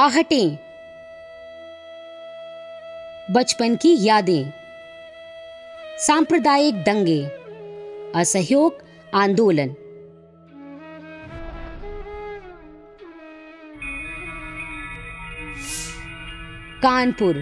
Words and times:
आहटें। 0.00 0.56
बचपन 3.30 3.74
की 3.74 4.04
यादें। 4.04 4.50
सांप्रदायिक 5.98 6.74
दंगे। 6.74 7.24
असहयोग, 8.14 8.72
आंदोलन। 9.14 9.68
कानपुर, 16.82 17.36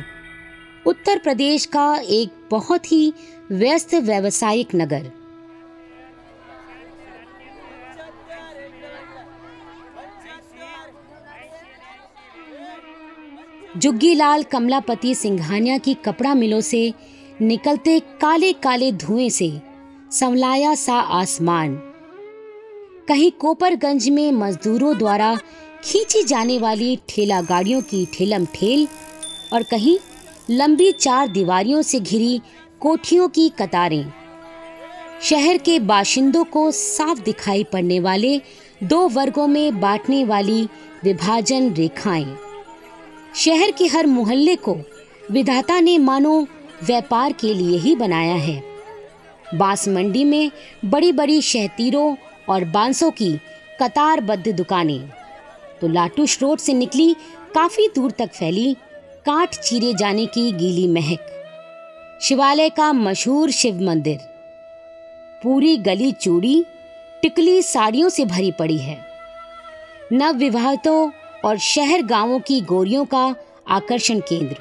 उत्तर 0.87 1.19
प्रदेश 1.19 1.67
का 1.67 2.01
एक 2.09 2.29
बहुत 2.51 2.93
ही 2.93 3.13
व्यस्त 3.51 3.95
व्यावसायिक 3.95 4.69
नगर। 4.75 5.18
जुग्गीलाल 13.79 14.43
कमलापति 14.43 15.15
सिंघानिया 15.15 15.77
की 15.79 15.93
कपड़ा 15.95 16.35
मिलों 16.35 16.61
से 16.61 16.93
निकलते 17.41 17.99
काले 18.21 18.53
काले 18.53 18.91
धुएँ 18.93 19.29
से 19.31 19.51
संवलाया 20.11 20.75
सा 20.75 20.95
आसमान। 20.95 21.77
कहीं 23.09 23.31
कोपरगंज 23.31 24.09
में 24.09 24.33
मजदूरों 24.33 24.97
द्वारा 24.99 25.35
खींची 25.85 26.23
जाने 26.23 26.59
वाली 26.59 26.99
ठेला 27.09 27.41
गाड़ियों 27.43 27.81
की 27.81 28.05
ठेलम 28.15 28.47
ठेल 28.55 28.87
और 29.53 29.63
कहीं 29.63 29.97
लंबी 30.51 30.91
चार 30.93 31.29
दीवारियों 31.29 31.83
से 31.83 32.01
घिरी 32.01 32.41
कोठियों 32.81 33.29
की 33.29 33.49
कतारें। 33.49 34.13
शहर 35.23 35.59
के 35.59 35.79
बाशिंदों 35.79 36.45
को 36.45 36.71
साफ़ 36.71 37.21
दिखाई 37.21 37.65
पड़ने 37.65 38.01
वाले 38.01 38.41
दो 38.83 39.07
वर्गों 39.09 39.47
में 39.47 39.81
बांटने 39.81 40.25
वाली 40.25 40.63
विभाजन 41.05 41.73
रेखाएँ। 41.73 42.48
शहर 43.39 43.71
के 43.71 43.87
हर 43.87 44.07
मोहल्ले 44.07 44.57
को 44.57 44.77
विधाता 45.31 45.81
ने 45.81 45.99
मानो 45.99 46.47
व्यापार 46.85 47.33
के 47.33 47.55
लिए 47.55 47.79
ही 47.79 47.95
बनाया 47.97 48.35
है। 48.35 48.63
बाँस 49.55 49.89
मंडी 49.89 50.25
में 50.25 50.51
बड़ी 50.85 51.13
बड़ी 51.13 51.41
शहतीरों 51.43 52.17
और 52.49 52.65
बांसों 52.65 53.11
की 53.11 53.31
कतारबद्ध 53.83 54.49
दुकानें 54.49 55.09
तो 55.81 55.89
लाटूश 55.89 56.43
रोड 56.43 56.59
से 56.59 56.73
निकली, 56.73 57.15
काफ़ी 57.55 57.89
दूर 57.89 58.11
तक 58.11 58.33
फैली 58.35 58.75
काट 59.27 59.55
चीरे 59.55 59.95
जाने 59.95 60.27
की 60.27 60.53
गीली 60.53 60.89
महक। 60.89 62.19
शिवालय 62.23 62.69
का 62.69 62.93
मशहूर 62.93 63.51
शिव 63.51 63.81
मंदिर। 63.83 64.19
पूरी 65.43 65.77
गली 65.77 66.13
चूड़ी, 66.13 66.65
टिकली 67.23 67.63
साड़ियों 67.63 68.09
से 68.09 68.25
भरी 68.25 68.51
पड़ी 68.51 68.79
है। 68.79 68.99
नव 70.13 70.35
विवाहितों 70.35 71.11
और 71.45 71.59
शहर 71.59 72.03
गाँवों 72.03 72.39
की 72.41 72.61
गोरियों 72.61 73.05
का 73.05 73.35
आकर्षण 73.69 74.21
केंद्र। 74.21 74.57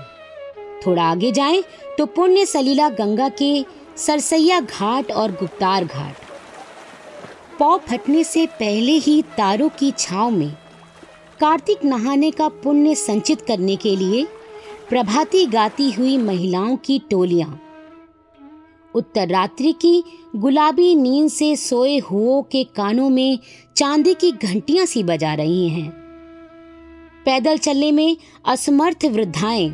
थोड़ा 0.86 1.04
आगे 1.04 1.32
जाएँ 1.32 1.64
तो 1.98 2.06
पुण्य 2.06 2.46
सलीला 2.46 2.90
गंगा 2.90 3.30
के 3.30 3.66
सरसैया 3.98 4.60
घाट 4.60 5.12
और 5.12 5.32
गुप्तार 5.32 5.86
घाट। 5.86 6.16
पौ 7.60 7.78
फटने 7.78 8.24
से 8.24 8.46
पहले 8.46 8.92
ही 8.92 9.22
तारों 9.38 9.70
की 9.70 9.92
छाव 9.92 10.32
में 10.32 10.52
कार्तिक 11.40 11.86
नहाने 11.86 12.32
का 12.32 12.48
पुण्य 12.48 12.96
संचित 12.96 13.42
करने 13.42 13.76
के 13.76 13.96
लिए 13.96 14.26
प्रभाती 14.90 15.46
गाती 15.46 15.92
हुई 15.92 16.18
महिलाओं 16.18 16.76
की 16.76 17.00
टोलियाँ। 17.10 17.60
उत्तर 18.96 19.28
रात्रि 19.28 19.72
की 19.72 20.04
गुलाबी 20.36 20.96
नींद 20.96 21.30
से 21.30 21.56
सोए 21.56 21.98
हुओं 21.98 22.42
के 22.42 22.64
कानों 22.64 23.10
में 23.10 23.40
चांदी 23.76 24.14
की 24.14 24.32
घंटियाँ 24.32 24.86
सी 24.86 25.04
बजा 25.04 25.34
रही 25.34 25.70
हैं। 25.70 25.97
पैदल 27.28 27.58
चलने 27.58 27.92
में 27.92 28.18
असमर्थ 28.46 29.06
वृद्धाएँ। 29.06 29.70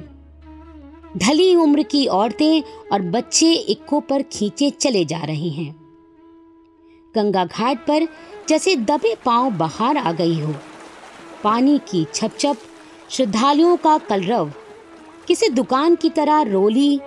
ढली 1.18 1.56
उम्र 1.56 1.84
की 1.84 2.06
औरतें 2.06 2.62
और 2.92 3.02
बच्चे 3.02 3.54
इक्को 3.54 4.00
पर 4.00 4.22
खींचे 4.22 4.70
चले 4.70 5.06
जा 5.06 5.18
रहे 5.18 5.50
हैं। 5.50 5.76
गंगा 7.16 7.46
घाट 7.46 7.86
पर 7.86 8.08
जैसे 8.50 8.76
दबे 8.76 9.16
पाँव 9.26 9.52
बाहर 9.52 9.98
आ 9.98 10.12
गई 10.12 10.40
हो। 10.40 10.56
पानी 11.44 11.78
की 11.78 12.06
छपछप, 12.14 12.58
श्रद्धालुओं 13.10 13.78
का 13.78 13.98
कलरव, 13.98 14.52
किसी 15.28 15.50
दुकान 15.50 15.96
की 15.96 16.10
तरह 16.10 16.42
रोली, 16.42 17.00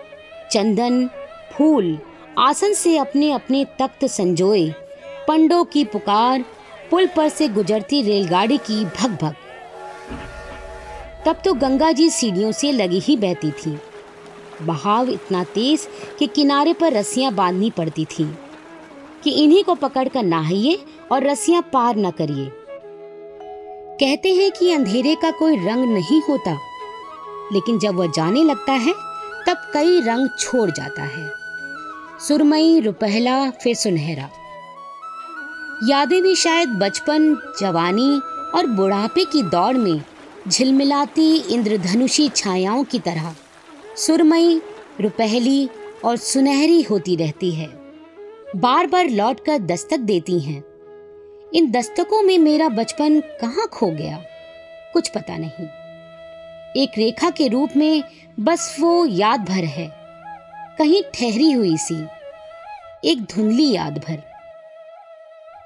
चंदन, 0.52 1.10
फूल, 1.52 1.98
आसन 2.38 2.72
से 2.72 2.98
अपने 2.98 3.32
अपने 3.32 3.64
तख्त 3.64 4.04
संजोए, 4.04 4.70
पंडों 5.28 5.64
की 5.64 5.84
पुकार, 5.84 6.44
पुल 6.90 7.06
पर 7.06 7.28
से 7.28 7.48
गुजरती 7.48 8.02
रेलगाड़ी 8.02 8.56
की 8.56 8.84
भग 8.84 9.18
भग 9.22 9.34
तब 11.26 11.40
तो 11.44 11.52
गंगा 11.54 11.90
जी 11.92 12.08
सीढ़ियों 12.10 12.50
से 12.52 12.70
लगी 12.72 12.98
ही 12.98 13.16
बहती 13.16 13.50
थी। 13.50 13.78
बहाव 14.62 15.08
इतना 15.08 15.42
तेज 15.44 15.86
कि 16.18 16.26
किनारे 16.26 16.72
पर 16.72 16.92
रस्सियाँ 16.92 17.32
बांधनी 17.34 17.70
पड़ती 17.70 18.04
थी 18.04 18.24
कि 19.24 19.30
इन्हीं 19.42 19.62
को 19.64 19.74
पकड़कर 19.74 20.22
नहाइए 20.22 20.78
और 21.12 21.26
रस्सियाँ 21.26 21.62
पार 21.72 21.96
न 21.96 22.10
करिए। 22.10 22.50
कहते 24.00 24.34
हैं 24.34 24.50
कि 24.50 24.70
अंधेरे 24.72 25.14
का 25.14 25.30
कोई 25.30 25.56
रंग 25.56 25.92
नहीं 25.92 26.20
होता, 26.22 26.56
लेकिन 27.52 27.78
जब 27.78 27.94
वह 27.94 28.10
जाने 28.16 28.44
लगता 28.44 28.72
है, 28.72 28.92
तब 29.48 29.70
कई 29.74 30.00
रंग 30.00 30.28
छोड़ 30.38 30.70
जाता 30.70 31.02
है। 31.02 31.30
सुरमई, 32.18 32.80
रुपहला, 32.80 33.50
फिर 33.52 33.74
सुनहरा। 33.74 34.28
यादें 35.88 36.22
भी 36.22 36.34
शायद 36.36 36.68
बचपन, 36.78 37.34
जवानी 37.60 38.20
और 38.54 38.66
बुढ़ापे 38.66 39.24
की 39.24 39.42
दौड़ 39.42 39.76
में 39.76 40.02
झिलमिलाती 40.48 41.54
इंद्रधनुषी 41.54 42.28
छायाओं 42.28 42.84
की 42.84 42.98
तरह। 42.98 43.34
सुरमई, 43.96 44.62
रुपहली 45.00 45.68
और 46.04 46.16
सुनहरी 46.16 46.82
होती 46.82 47.16
रहती 47.16 47.50
है। 47.50 47.68
बार 48.56 48.86
बार 48.86 49.08
लौटकर 49.08 49.58
दस्तक 49.58 49.96
देती 49.96 50.40
हैं। 50.40 50.64
इन 51.54 51.70
दस्तकों 51.70 52.22
में 52.22 52.38
मेरा 52.38 52.68
बचपन 52.68 53.20
कहाँ 53.20 53.66
खो 53.66 53.86
गया? 53.86 54.22
कुछ 54.92 55.08
पता 55.08 55.36
नहीं। 55.36 55.66
एक 56.82 56.90
रेखा 56.98 57.30
के 57.30 57.48
रूप 57.48 57.70
में 57.76 58.02
बस 58.40 58.76
वो 58.80 59.06
याद 59.06 59.40
भर 59.40 59.64
है। 59.64 59.92
कहीं 60.78 61.02
ठहरी 61.02 61.52
हुई 61.52 61.76
सी। 61.76 62.06
एक 63.04 63.22
धुंधली 63.22 63.72
याद 63.72 63.98
भर 63.98 64.22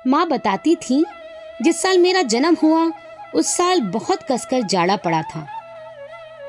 माँ 0.07 0.29
बताती 0.29 0.77
थी, 0.77 1.05
जिस 1.63 1.83
साल 1.83 1.99
मेरा 1.99 2.23
जन्म 2.23 2.55
हुआ 2.55 2.91
उस 3.35 3.47
साल 3.47 3.81
बहुत 3.81 4.23
कसकर 4.23 4.63
जाड़ा 4.63 4.97
पड़ा 4.97 5.23
था। 5.23 5.47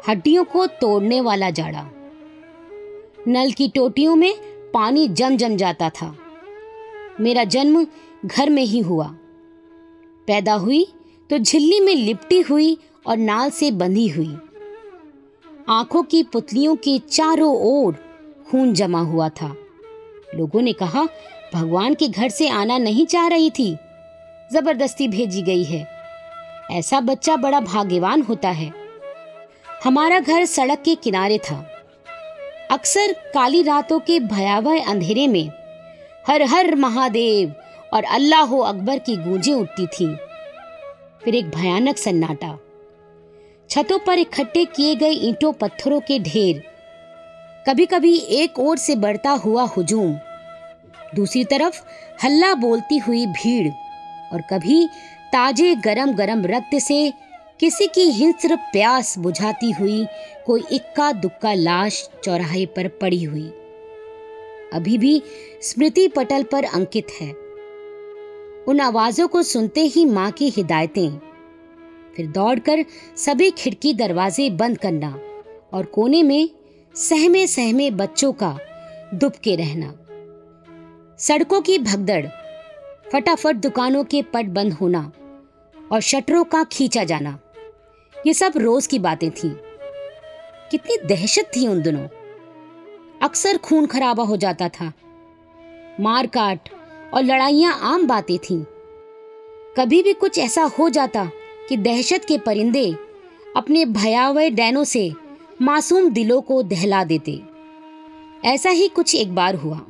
हड्डियों 0.07 0.43
को 0.43 0.67
तोड़ने 0.67 1.21
वाला 1.21 1.49
जाड़ा। 1.49 1.89
नल 3.27 3.51
की 3.51 3.67
टोटियों 3.67 4.15
में 4.15 4.35
पानी 4.73 5.07
जम 5.07 5.37
जम 5.37 5.57
जाता 5.57 5.89
था। 5.89 6.15
मेरा 7.19 7.43
जन्म 7.43 7.87
घर 8.25 8.49
में 8.49 8.63
ही 8.63 8.79
हुआ। 8.79 9.07
पैदा 10.27 10.53
हुई 10.53 10.93
तो 11.29 11.37
झिल्ली 11.37 11.79
में 11.79 11.95
लिपटी 11.95 12.41
हुई 12.41 12.77
और 13.07 13.17
नाल 13.17 13.49
से 13.49 13.71
बंधी 13.71 14.07
हुई। 14.07 14.37
आँखों 15.69 16.03
की 16.03 16.23
पुतलियों 16.23 16.75
के 16.75 16.99
चारों 16.99 17.55
ओर 17.57 17.93
खून 18.51 18.73
जमा 18.73 19.01
हुआ 19.01 19.29
था। 19.29 19.55
लोगों 20.35 20.61
ने 20.61 20.73
कहा, 20.73 21.07
भगवान 21.53 21.93
के 21.93 22.07
घर 22.07 22.29
से 22.29 22.49
आना 22.49 22.77
नहीं 22.77 23.05
चाह 23.05 23.27
रही 23.27 23.49
थी। 23.49 23.77
ज़बरदस्ती 24.53 25.07
भेजी 25.07 25.41
गई 25.41 25.63
है। 25.63 26.00
ऐसा 26.71 26.99
बच्चा 26.99 27.35
बड़ा 27.35 27.59
भाग्यवान 27.59 28.21
होता 28.21 28.49
है। 28.49 28.71
हमारा 29.83 30.19
घर 30.19 30.45
सड़क 30.45 30.81
के 30.85 30.95
किनारे 30.95 31.37
था। 31.37 31.67
अक्सर 32.71 33.11
काली 33.33 33.63
रातों 33.63 33.99
के 33.99 34.19
भयावह 34.19 34.85
अंधेरे 34.85 35.27
में 35.27 35.49
हर 36.27 36.41
हर 36.41 36.75
महादेव 36.75 37.53
और 37.93 38.03
अल्लाह 38.03 38.41
हो 38.41 38.59
अकबर 38.59 38.99
की 38.99 39.15
गूंजें 39.15 39.53
उठती 39.53 39.87
थीं। 39.87 40.15
फिर 41.23 41.35
एक 41.35 41.49
भयानक 41.49 41.97
सन्नाटा। 41.97 42.57
छतों 43.69 43.99
पर 43.99 44.19
इकट्ठे 44.19 44.65
किए 44.65 44.95
गए 44.95 45.11
ईंटों 45.11 45.53
पत्थरों 45.53 45.99
के 45.99 46.19
ढेर। 46.19 46.63
कभी 47.67 47.85
कभी 47.85 48.17
एक 48.17 48.59
ओर 48.59 48.77
से 48.77 48.95
बढ़ता 48.95 49.29
हुआ 49.29 49.63
हुजूम। 49.63 50.13
दूसरी 51.15 51.43
तरफ़ 51.43 51.81
हल्ला 52.23 52.53
बोलती 52.55 52.97
हुई 52.97 53.25
भीड़ 53.25 53.71
और 54.33 54.41
कभी 54.41 54.87
ताजे 55.33 55.75
गरम 55.75 56.11
गरम 56.11 56.45
रक्त 56.45 56.77
से 56.79 57.13
किसी 57.59 57.87
की 57.87 58.01
हिंस्र 58.01 58.55
प्यास 58.55 59.17
बुझाती 59.17 59.71
हुई 59.71 60.05
कोई 60.45 60.63
इक्का 60.71 61.11
दुक्का 61.11 61.53
लाश 61.53 62.09
चौराहे 62.23 62.65
पर 62.65 62.87
पड़ी 62.87 63.23
हुई। 63.23 63.47
अभी 64.73 64.97
भी 64.97 65.21
स्मृति 65.61 66.07
पटल 66.07 66.43
पर 66.43 66.63
अंकित 66.63 67.07
है। 67.21 67.29
उन 68.63 68.79
आवाजों 68.79 69.27
को 69.27 69.43
सुनते 69.43 69.81
ही 69.81 70.05
माँ 70.05 70.31
की 70.31 70.49
हिदायतें। 70.49 71.09
फिर 72.15 72.27
दौड़कर 72.27 72.85
सभी 73.17 73.51
खिड़की 73.51 73.93
दरवाजे 73.93 74.49
बंद 74.49 74.77
करना 74.77 75.19
और 75.73 75.85
कोने 75.85 76.23
में 76.23 76.49
सहमे 76.95 77.47
सहमे 77.47 77.89
बच्चों 77.91 78.31
का 78.33 78.57
दुबके 79.13 79.55
रहना। 79.55 79.93
सड़कों 81.19 81.61
की 81.61 81.79
भगदड़, 81.79 82.25
फटाफट 83.11 83.55
दुकानों 83.55 84.03
के 84.03 84.21
पट 84.21 84.45
बंद 84.45 84.73
होना। 84.73 85.11
और 85.91 86.01
शटरों 86.01 86.43
का 86.43 86.63
खींचा 86.63 87.03
जाना। 87.03 87.39
ये 88.27 88.33
सब 88.33 88.53
रोज 88.57 88.87
की 88.87 88.99
बातें 88.99 89.31
थीं। 89.31 89.49
कितनी 90.71 91.07
दहशत 91.07 91.51
थी 91.55 91.67
उन 91.67 91.81
दिनों। 91.81 92.07
अक्सर 93.21 93.57
खून 93.57 93.85
खराबा 93.85 94.23
हो 94.23 94.37
जाता 94.37 94.69
था। 94.69 94.91
मार 95.99 96.27
काट 96.27 96.69
और 97.13 97.23
लड़ाइयाँ 97.23 97.79
आम 97.81 98.07
बातें 98.07 98.37
थीं। 98.37 98.63
कभी 99.77 100.03
भी 100.03 100.13
कुछ 100.13 100.37
ऐसा 100.39 100.63
हो 100.63 100.89
जाता 100.89 101.31
कि 101.69 101.77
दहशत 101.77 102.25
के 102.27 102.37
परिंदे 102.37 102.95
अपने 103.57 103.85
भयावह 103.85 104.49
डैनों 104.49 104.83
से 104.83 105.13
मासूम 105.61 106.09
दिलों 106.09 106.41
को 106.41 106.63
दहला 106.63 107.03
देते। 107.03 107.41
ऐसा 108.45 108.69
ही 108.69 108.87
कुछ 108.87 109.15
एक 109.15 109.35
बार 109.35 109.55
हुआ। 109.55 109.81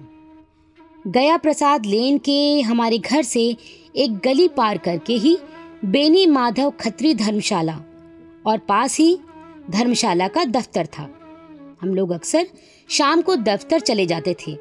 गया 1.08 1.38
प्रसाद 1.38 1.86
लेन 1.86 2.18
के 2.18 2.62
हमारे 2.62 2.98
घर 2.98 3.24
से 3.24 3.58
एक 3.96 4.18
गली 4.18 4.48
पार 4.48 4.78
करके 4.78 5.14
ही 5.14 5.38
बेनी 5.86 6.28
माधव 6.28 6.70
खत्री 6.70 7.14
धर्मशाला। 7.14 7.80
और 8.46 8.58
पास 8.58 8.98
ही 8.98 9.20
धर्मशाला 9.70 10.28
का 10.28 10.44
दफ्तर 10.44 10.86
था। 10.86 11.10
हम 11.82 11.96
लोग 11.96 12.12
अक्सर 12.12 12.48
शाम 12.90 13.22
को 13.22 13.36
दफ्तर 13.36 13.80
चले 13.80 14.06
जाते 14.06 14.36
थे। 14.48 14.58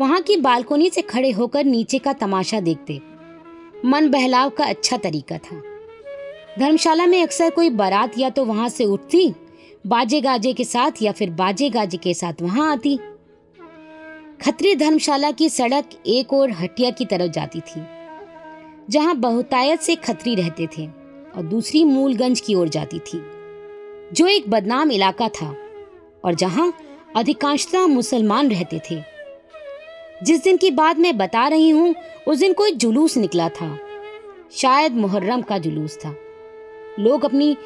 वहाँ 0.00 0.22
की 0.22 0.36
बालकोनी 0.36 0.90
से 0.90 1.02
खड़े 1.02 1.30
होकर 1.30 1.64
नीचे 1.64 1.98
का 1.98 2.12
तमाशा 2.12 2.60
देखते। 2.60 3.00
मन 3.84 4.10
बहलाव 4.10 4.50
का 4.50 4.64
अच्छा 4.64 4.96
तरीका 4.96 5.38
था। 5.38 5.62
धर्मशाला 6.58 7.06
में 7.06 7.22
अक्सर 7.22 7.50
कोई 7.50 7.70
बारात 7.70 8.18
या 8.18 8.30
तो 8.30 8.44
वहाँ 8.44 8.68
से 8.68 8.84
उठती 8.84 9.32
बाजे 9.86 10.20
गाजे 10.20 10.52
के 10.52 10.64
साथ 10.64 10.90
या 11.02 11.12
फिर 11.12 11.30
बाजे 11.30 11.70
गाजे 11.70 11.96
के 11.96 12.14
साथ 12.14 12.32
वहाँ 12.42 12.72
आती। 12.72 12.96
खत्री 14.44 14.74
धर्मशाला 14.74 15.30
की 15.30 15.48
सड़क 15.48 15.90
एक 16.06 16.32
और 16.32 16.50
हटिया 16.50 16.90
की 16.90 17.04
तरफ़ 17.04 17.30
जाती 17.32 17.60
थी। 17.60 17.99
जहाँ 18.90 19.14
बहुतायत 19.16 19.80
से 19.80 19.94
खतरी 19.96 20.34
रहते 20.34 20.66
थे 20.68 20.86
और 21.36 21.42
दूसरी 21.42 21.84
मूलगंज 21.84 22.40
की 22.40 22.54
ओर 22.54 22.68
जाती 22.68 22.98
थी, 22.98 23.20
जो 24.12 24.26
एक 24.26 24.48
बदनाम 24.50 24.90
इलाका 24.92 25.28
था 25.28 25.54
और 26.24 26.34
जहाँ 26.34 26.72
अधिकांशतः 27.16 27.86
मुसलमान 27.86 28.50
रहते 28.50 28.80
थे। 28.90 29.02
जिस 30.22 30.42
दिन 30.44 30.56
की 30.56 30.70
बात 30.70 30.98
मैं 30.98 31.16
बता 31.18 31.46
रही 31.48 31.70
हूँ, 31.70 31.94
उस 32.28 32.38
दिन 32.38 32.52
कोई 32.52 32.72
जुलूस 32.72 33.16
निकला 33.16 33.48
था। 33.50 33.76
शायद 34.52 34.96
मुहर्रम 34.96 35.42
का 35.42 35.58
जुलूस 35.58 35.96
था। 35.96 36.14
लोग 36.98 37.24
अपनी 37.24 37.56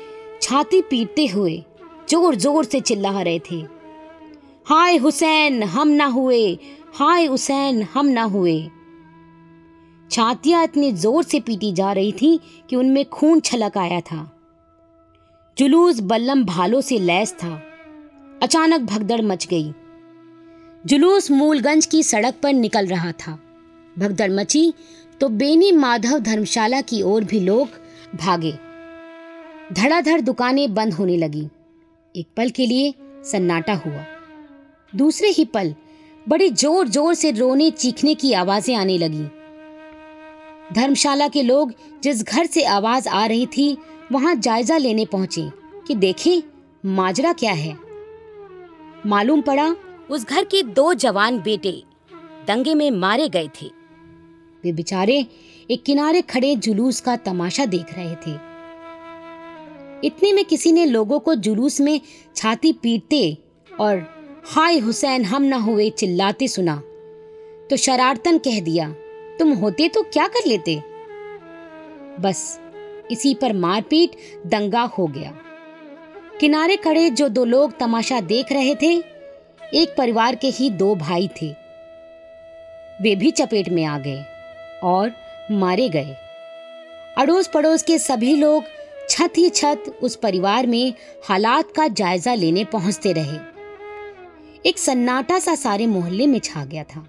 छाती 0.42 0.80
पीटते 0.82 1.26
हुए 1.26 1.62
ज़ोर 2.10 2.34
ज़ोर 2.34 2.64
से 2.64 2.80
चिल्ला 2.80 3.20
रहे 3.22 3.38
थे। 3.50 3.56
हाय 4.66 4.96
हुसैन, 4.96 5.62
हम 5.62 5.88
ना 5.88 6.06
हुए, 6.06 6.58
हाय 6.94 7.24
हुसैन, 7.26 7.82
हम 7.94 8.06
ना 8.06 8.22
हुए। 8.24 8.60
छातियाँ 10.10 10.62
इतनी 10.64 10.90
ज़ोर 10.92 11.22
से 11.24 11.40
पीटी 11.40 11.72
जा 11.72 11.92
रही 11.92 12.12
थी 12.12 12.38
कि 12.70 12.76
उनमें 12.76 13.04
खून 13.04 13.40
छलक 13.40 13.78
आया 13.78 14.00
था। 14.00 14.30
जुलूस 15.56 16.00
बल्लम 16.02 16.44
भालों 16.44 16.80
से 16.80 16.98
लैस 16.98 17.32
था। 17.34 17.54
अचानक 18.42 18.80
भगदड़ 18.82 19.20
मच 19.22 19.46
गई। 19.46 19.72
जुलूस 20.84 21.30
मूलगंज 21.30 21.86
की 21.86 22.02
सड़क 22.02 22.34
पर 22.42 22.52
निकल 22.52 22.86
रहा 22.86 23.12
था। 23.12 23.38
भगदड़ 23.96 24.30
मची 24.30 24.72
तो 25.20 25.28
बेनी 25.30 25.72
माधव 25.72 26.18
धर्मशाला 26.20 26.80
की 26.80 27.02
ओर 27.02 27.24
भी 27.24 27.40
लोग 27.40 27.68
भागे। 28.16 28.52
धड़ाधड़ 29.72 30.20
दुकानें 30.20 30.74
बंद 30.74 30.92
होने 30.94 31.16
लगी। 31.16 31.48
एक 32.14 32.26
पल 32.36 32.50
के 32.50 32.66
लिए 32.66 32.94
सन्नाटा 33.24 33.74
हुआ। 33.76 34.04
दूसरे 34.92 35.28
ही 35.28 35.44
पल 35.44 35.74
बड़ी 36.26 36.48
ज़ोर 36.50 36.88
ज़ोर 36.88 37.14
से 37.14 37.30
रोने 37.30 37.70
चीखने 37.70 38.14
की 38.14 38.32
आवाज़ें 38.32 38.74
आने 38.76 38.98
लगी। 38.98 39.26
धर्मशाला 40.72 41.28
के 41.28 41.42
लोग 41.42 41.72
जिस 42.02 42.22
घर 42.22 42.46
से 42.46 42.64
आवाज़ 42.64 43.08
आ 43.08 43.26
रही 43.26 43.46
थी, 43.46 43.78
वहाँ 44.12 44.34
जायजा 44.34 44.76
लेने 44.76 45.06
पहुँचे 45.06 45.50
कि 45.86 45.94
देखें, 45.94 46.42
माजरा 46.86 47.32
क्या 47.32 47.52
है। 47.52 47.76
मालूम 49.06 49.40
पड़ा 49.40 49.76
उस 50.10 50.26
घर 50.26 50.44
के 50.44 50.62
दो 50.62 50.94
जवान 50.94 51.38
बेटे 51.38 51.82
दंगे 52.46 52.74
में 52.74 52.90
मारे 52.90 53.28
गए 53.28 53.48
थे। 53.62 53.66
वे 54.64 54.72
बेचारे 54.72 55.26
एक 55.70 55.82
किनारे 55.82 56.22
खड़े 56.22 56.56
जुलूस 56.56 57.00
का 57.00 57.16
तमाशा 57.16 57.66
देख 57.66 57.94
रहे 57.94 58.14
थे। 58.14 58.54
इतने 60.06 60.32
में 60.32 60.44
किसी 60.44 60.72
ने 60.72 60.86
लोगों 60.86 61.18
को 61.18 61.34
जुलूस 61.34 61.80
में 61.80 62.00
छाती 62.36 62.72
पीटते 62.72 63.38
और, 63.80 64.06
हाय 64.44 64.78
हुसैन, 64.78 65.24
हम 65.24 65.42
ना 65.42 65.56
हुए 65.56 65.90
चिल्लाते 65.90 66.48
सुना। 66.48 66.82
तो 67.70 67.76
शरारतन 67.76 68.38
कह 68.38 68.60
दिया 68.60 68.94
तुम 69.38 69.52
होते 69.52 69.88
तो 69.88 70.02
क्या 70.02 70.26
कर 70.26 70.46
लेते? 70.46 70.82
बस, 72.20 72.60
इसी 73.10 73.34
पर 73.34 73.52
मारपीट 73.52 74.16
दंगा 74.46 74.82
हो 74.82 75.06
गया। 75.06 75.32
किनारे 76.40 76.76
खड़े 76.76 77.10
जो 77.10 77.28
दो 77.28 77.44
लोग 77.44 77.78
तमाशा 77.78 78.20
देख 78.20 78.52
रहे 78.52 78.74
थे, 78.74 78.92
एक 79.74 79.94
परिवार 79.98 80.34
के 80.34 80.46
ही 80.46 80.70
दो 80.70 80.94
भाई 80.94 81.28
थे। 81.42 81.50
वे 83.02 83.16
भी 83.16 83.30
चपेट 83.30 83.68
में 83.68 83.84
आ 83.84 83.98
गए 83.98 84.24
और 84.82 85.12
मारे 85.50 85.88
गए। 85.88 86.16
अड़ोस 87.18 87.48
पड़ोस 87.48 87.82
के 87.82 87.98
सभी 87.98 88.36
लोग 88.36 88.64
छत 89.08 89.32
ही 89.36 89.48
छत 89.50 89.98
उस 90.02 90.16
परिवार 90.16 90.66
में 90.66 90.94
हालात 91.28 91.72
का 91.76 91.88
जायजा 91.88 92.34
लेने 92.34 92.64
पहुँचते 92.64 93.12
रहे। 93.12 93.38
एक 94.66 94.78
सन्नाटा 94.78 95.38
सा 95.38 95.54
सारे 95.54 95.86
मोहल्ले 95.86 96.26
में 96.26 96.38
छा 96.38 96.64
गया 96.64 96.84
था। 96.84 97.06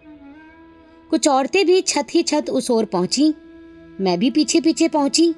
कुछ 1.09 1.27
औरतें 1.27 1.65
भी 1.65 1.81
छत 1.81 2.07
ही 2.13 2.23
छत 2.23 2.45
उस 2.49 2.71
ओर 2.71 2.85
पहुँची। 2.85 3.33
मैं 4.01 4.19
भी 4.19 4.31
पीछे 4.31 4.61
पीछे 4.61 4.87
पहुँची। 4.87 5.35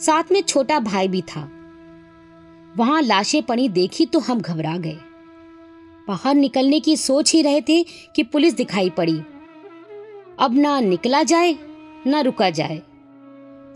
साथ 0.00 0.32
में 0.32 0.42
छोटा 0.42 0.80
भाई 0.80 1.08
भी 1.08 1.22
था। 1.22 1.50
वहाँ 2.76 3.02
लाशें 3.02 3.42
पड़ी 3.42 3.68
देखी 3.68 4.06
तो 4.06 4.18
हम 4.18 4.40
घबरा 4.40 4.76
गए। 4.76 4.98
बाहर 6.08 6.34
निकलने 6.34 6.80
की 6.80 6.96
सोच 6.96 7.32
ही 7.32 7.42
रहे 7.42 7.60
थे 7.60 7.82
कि 8.16 8.22
पुलिस 8.22 8.54
दिखाई 8.54 8.90
पड़ी। 8.90 9.20
अब 10.38 10.54
ना 10.54 10.80
निकला 10.80 11.22
जाए, 11.22 11.56
ना 12.06 12.20
रुका 12.20 12.50
जाए। 12.50 12.82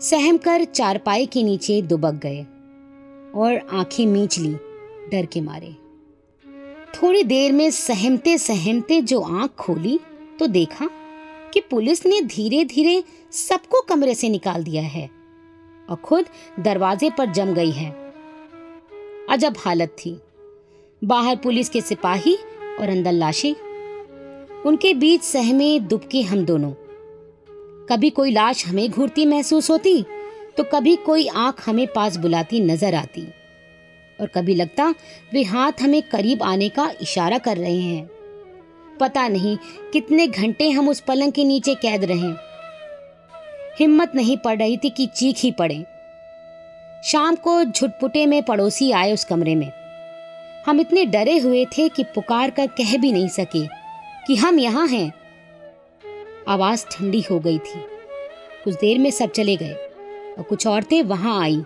सहम 0.01 0.37
कर 0.37 0.63
चारपाई 0.63 1.25
के 1.25 1.43
नीचे 1.43 1.81
दुबक 1.81 2.13
गए 2.13 2.41
और 3.35 3.67
आँखें 3.73 4.05
मीच 4.05 4.39
ली, 4.39 4.53
डर 5.11 5.25
के 5.25 5.41
मारे। 5.41 5.75
थोड़ी 6.95 7.23
देर 7.23 7.51
में 7.51 7.71
सहमते 7.71 8.37
सहमते 8.37 9.01
जो 9.01 9.21
आँख 9.21 9.51
खोली 9.51 9.99
तो 10.39 10.47
देखा 10.47 10.89
कि 11.55 11.61
पुलिस 11.61 12.05
ने 12.05 12.21
धीरे 12.21 12.63
धीरे 12.65 13.03
सबको 13.31 13.81
कमरे 13.81 14.13
से 14.15 14.29
निकाल 14.29 14.63
दिया 14.63 14.81
है 14.83 15.09
और 15.89 15.95
खुद 15.95 16.25
दरवाजे 16.59 17.09
पर 17.09 17.31
जम 17.31 17.53
गई 17.53 17.71
है। 17.71 17.89
अजब 19.29 19.55
हालत 19.57 19.95
थी। 19.99 20.17
बाहर 21.01 21.35
पुलिस 21.35 21.69
के 21.69 21.81
सिपाही 21.81 22.35
और 22.79 22.89
अंदर 22.89 23.11
लाशें। 23.11 23.53
उनके 24.63 24.93
बीच 24.93 25.21
सहमे 25.21 25.79
दुबके 25.79 26.21
हम 26.21 26.45
दोनों। 26.45 26.71
कभी 27.89 28.09
कोई 28.09 28.31
लाश 28.31 28.65
हमें 28.67 28.89
घूरती 28.91 29.25
महसूस 29.25 29.69
होती 29.69 30.01
तो 30.57 30.63
कभी 30.63 30.95
कोई 30.95 31.27
आँख 31.27 31.69
हमें 31.69 31.87
पास 31.87 32.17
बुलाती 32.17 32.59
नज़र 32.59 32.95
आती। 32.95 33.27
और 34.19 34.27
कभी 34.27 34.55
लगता, 34.55 34.93
वे 35.33 35.43
हाथ 35.43 35.81
हमें 35.81 36.01
करीब 36.01 36.43
आने 36.43 36.69
का 36.69 36.91
इशारा 37.01 37.37
कर 37.37 37.57
रहे 37.57 37.79
हैं। 37.79 38.09
पता 38.99 39.27
नहीं 39.27 39.57
कितने 39.93 40.27
घंटे 40.27 40.69
हम 40.69 40.89
उस 40.89 40.99
पलंग 40.99 41.31
के 41.31 41.43
नीचे 41.43 41.75
कैद 41.75 42.03
रहे। 42.03 42.33
हिम्मत 43.79 44.11
नहीं 44.15 44.37
पड़ 44.37 44.57
रही 44.57 44.77
थी 44.77 44.89
कि 44.89 45.05
चीख 45.05 45.35
ही 45.39 45.51
पड़े। 45.51 45.85
शाम 47.03 47.35
को 47.35 47.63
झुटपुटे 47.63 48.25
में 48.25 48.43
पड़ोसी 48.43 48.91
आए 48.91 49.13
उस 49.13 49.23
कमरे 49.23 49.55
में। 49.55 49.71
हम 50.67 50.79
इतने 50.79 51.05
डरे 51.05 51.37
हुए 51.37 51.65
थे 51.65 51.89
कि 51.89 52.03
पुकार 52.03 52.49
कर 52.49 52.67
कह 52.67 52.97
भी 52.97 53.11
नहीं 53.11 53.27
सके 53.27 53.67
कि 54.27 54.35
हम 54.35 54.59
यहाँ 54.59 54.87
हैं। 54.87 55.13
आवाज़ 56.47 56.85
ठंडी 56.91 57.23
हो 57.31 57.39
गई 57.39 57.57
थी। 57.57 57.79
कुछ 58.63 58.73
देर 58.73 58.99
में 58.99 59.11
सब 59.11 59.31
चले 59.31 59.55
गए 59.55 59.73
और 60.37 60.43
कुछ 60.43 60.67
औरतें 60.67 61.03
वहाँ 61.03 61.41
आई। 61.41 61.61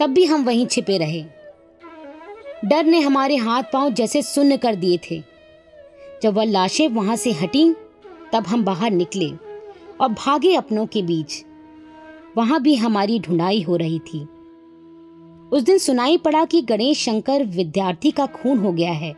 तब 0.00 0.06
भी 0.06 0.24
हम 0.24 0.44
वहीं 0.44 0.66
छिपे 0.66 0.98
रहे। 0.98 1.24
डर 2.64 2.84
ने 2.84 3.00
हमारे 3.00 3.36
हाथ 3.36 3.62
पाँव 3.62 3.90
जैसे 3.90 4.22
सुन्न 4.22 4.56
कर 4.56 4.74
दिए 4.74 4.98
थे। 5.10 5.37
जब 6.22 6.34
वह 6.34 6.44
लाशें 6.44 6.88
वहाँ 6.88 7.16
से 7.16 7.32
हटी, 7.32 7.74
तब 8.32 8.46
हम 8.46 8.64
बाहर 8.64 8.90
निकले 8.90 9.30
और 10.00 10.08
भागे 10.08 10.54
अपनों 10.54 10.86
के 10.86 11.02
बीच। 11.02 11.44
वहाँ 12.36 12.62
भी 12.62 12.74
हमारी 12.74 13.20
ढूंढाई 13.20 13.62
हो 13.62 13.76
रही 13.76 13.98
थी। 13.98 14.28
उस 15.52 15.62
दिन 15.62 15.78
सुनाई 15.78 16.16
पड़ा 16.16 16.44
कि 16.44 16.62
गणेश 16.62 16.98
शंकर 16.98 17.44
विद्यार्थी 17.44 18.10
का 18.10 18.26
खून 18.26 18.58
हो 18.58 18.72
गया 18.72 18.92
है। 18.92 19.12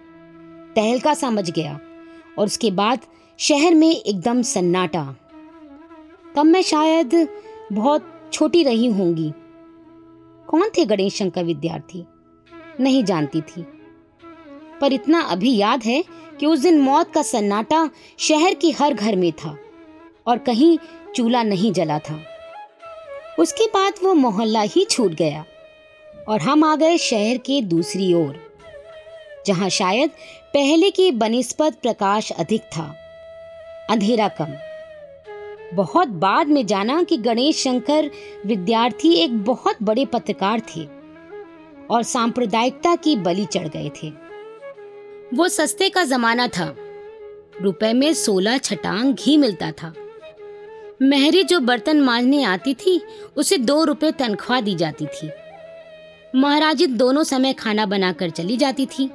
तहलका 0.77 1.15
समझ 1.15 1.51
गया 1.51 1.81
और 2.39 2.47
उसके 2.47 2.71
बाद 2.71 2.99
शहर 3.39 3.75
में 3.75 3.97
एकदम 3.97 4.43
सन्नाटा। 4.43 5.17
तब 6.37 6.45
मैं 6.45 6.63
शायद 6.63 7.29
बहुत 7.73 8.31
छोटी 8.33 8.63
रही 8.63 8.87
होंगी। 8.87 9.33
कौन 10.47 10.69
थे 10.79 10.85
गणेश 10.85 11.15
शंकर 11.15 11.45
विद्यार्थी? 11.45 12.05
नहीं 12.81 13.05
जानती 13.05 13.41
थी। 13.41 13.67
पर 14.81 14.93
इतना 14.93 15.21
अभी 15.23 15.57
याद 15.57 15.83
है 15.83 16.03
कि 16.41 16.47
उस 16.47 16.59
दिन 16.59 16.81
मौत 16.81 17.13
का 17.13 17.23
सन्नाटा 17.23 17.89
शहर 18.19 18.55
की 18.55 18.71
हर 18.71 18.95
घर 18.95 19.17
में 19.17 19.31
था 19.35 19.57
और 20.27 20.39
कहीं 20.39 20.79
चूल्हा 21.15 21.43
नहीं 21.43 21.73
जला 21.73 21.99
था। 21.99 22.21
उसके 23.39 23.67
बाद 23.67 23.95
वो 24.03 24.15
मोहल्ला 24.15 24.61
ही 24.61 24.85
छूट 24.85 25.13
गया 25.13 25.45
और 26.29 26.41
हम 26.41 26.65
आ 26.65 26.75
गए 26.77 26.97
शहर 26.99 27.39
के 27.39 27.61
दूसरी 27.63 28.13
ओर, 28.15 28.37
जहाँ 29.47 29.69
शायद 29.69 30.11
पहले 30.55 30.91
की 30.91 31.11
बनिस्पत 31.13 31.79
प्रकाश 31.83 32.31
अधिक 32.33 32.63
था। 32.77 32.95
अंधेरा 33.91 34.29
कम। 34.41 34.57
बहुत 35.75 36.09
बाद 36.09 36.49
में 36.49 36.65
जाना 36.67 37.03
कि 37.03 37.17
गणेश 37.17 37.63
शंकर 37.63 38.11
विद्यार्थी 38.47 39.13
एक 39.15 39.39
बहुत 39.45 39.83
बड़े 39.83 40.05
पत्रकार 40.05 40.63
थे 40.69 40.85
और 41.91 42.03
सांप्रदायिकता 42.03 42.95
की 42.97 43.17
बलि 43.17 43.45
चढ़ 43.45 43.69
गए 43.69 43.91
थे। 44.03 44.11
वो 45.35 45.49
सस्ते 45.49 45.89
का 45.89 46.05
जमाना 46.05 46.49
था। 46.49 46.77
रुपए 47.63 47.93
में 47.93 48.15
सोलह 48.15 48.59
छटांग 48.59 49.15
घी 49.15 49.37
मिलता 49.37 49.73
था। 49.73 49.95
मेहरी 51.03 51.43
जो 51.43 51.61
बर्तन 51.61 52.01
मांजने 52.01 52.43
आती 52.43 52.75
थी, 52.75 53.01
उसे 53.37 53.59
दो 53.59 53.85
रुपए 53.85 54.11
तनख्वाह 54.11 54.61
दी 54.61 54.75
जाती 54.75 55.07
थी। 55.07 55.31
महाराजी 56.35 56.87
दोनों 56.87 57.25
समय 57.25 57.53
खाना 57.53 57.87
बनाकर 57.87 58.31
चली 58.31 58.57
जाती 58.57 58.87
थी। 58.87 59.11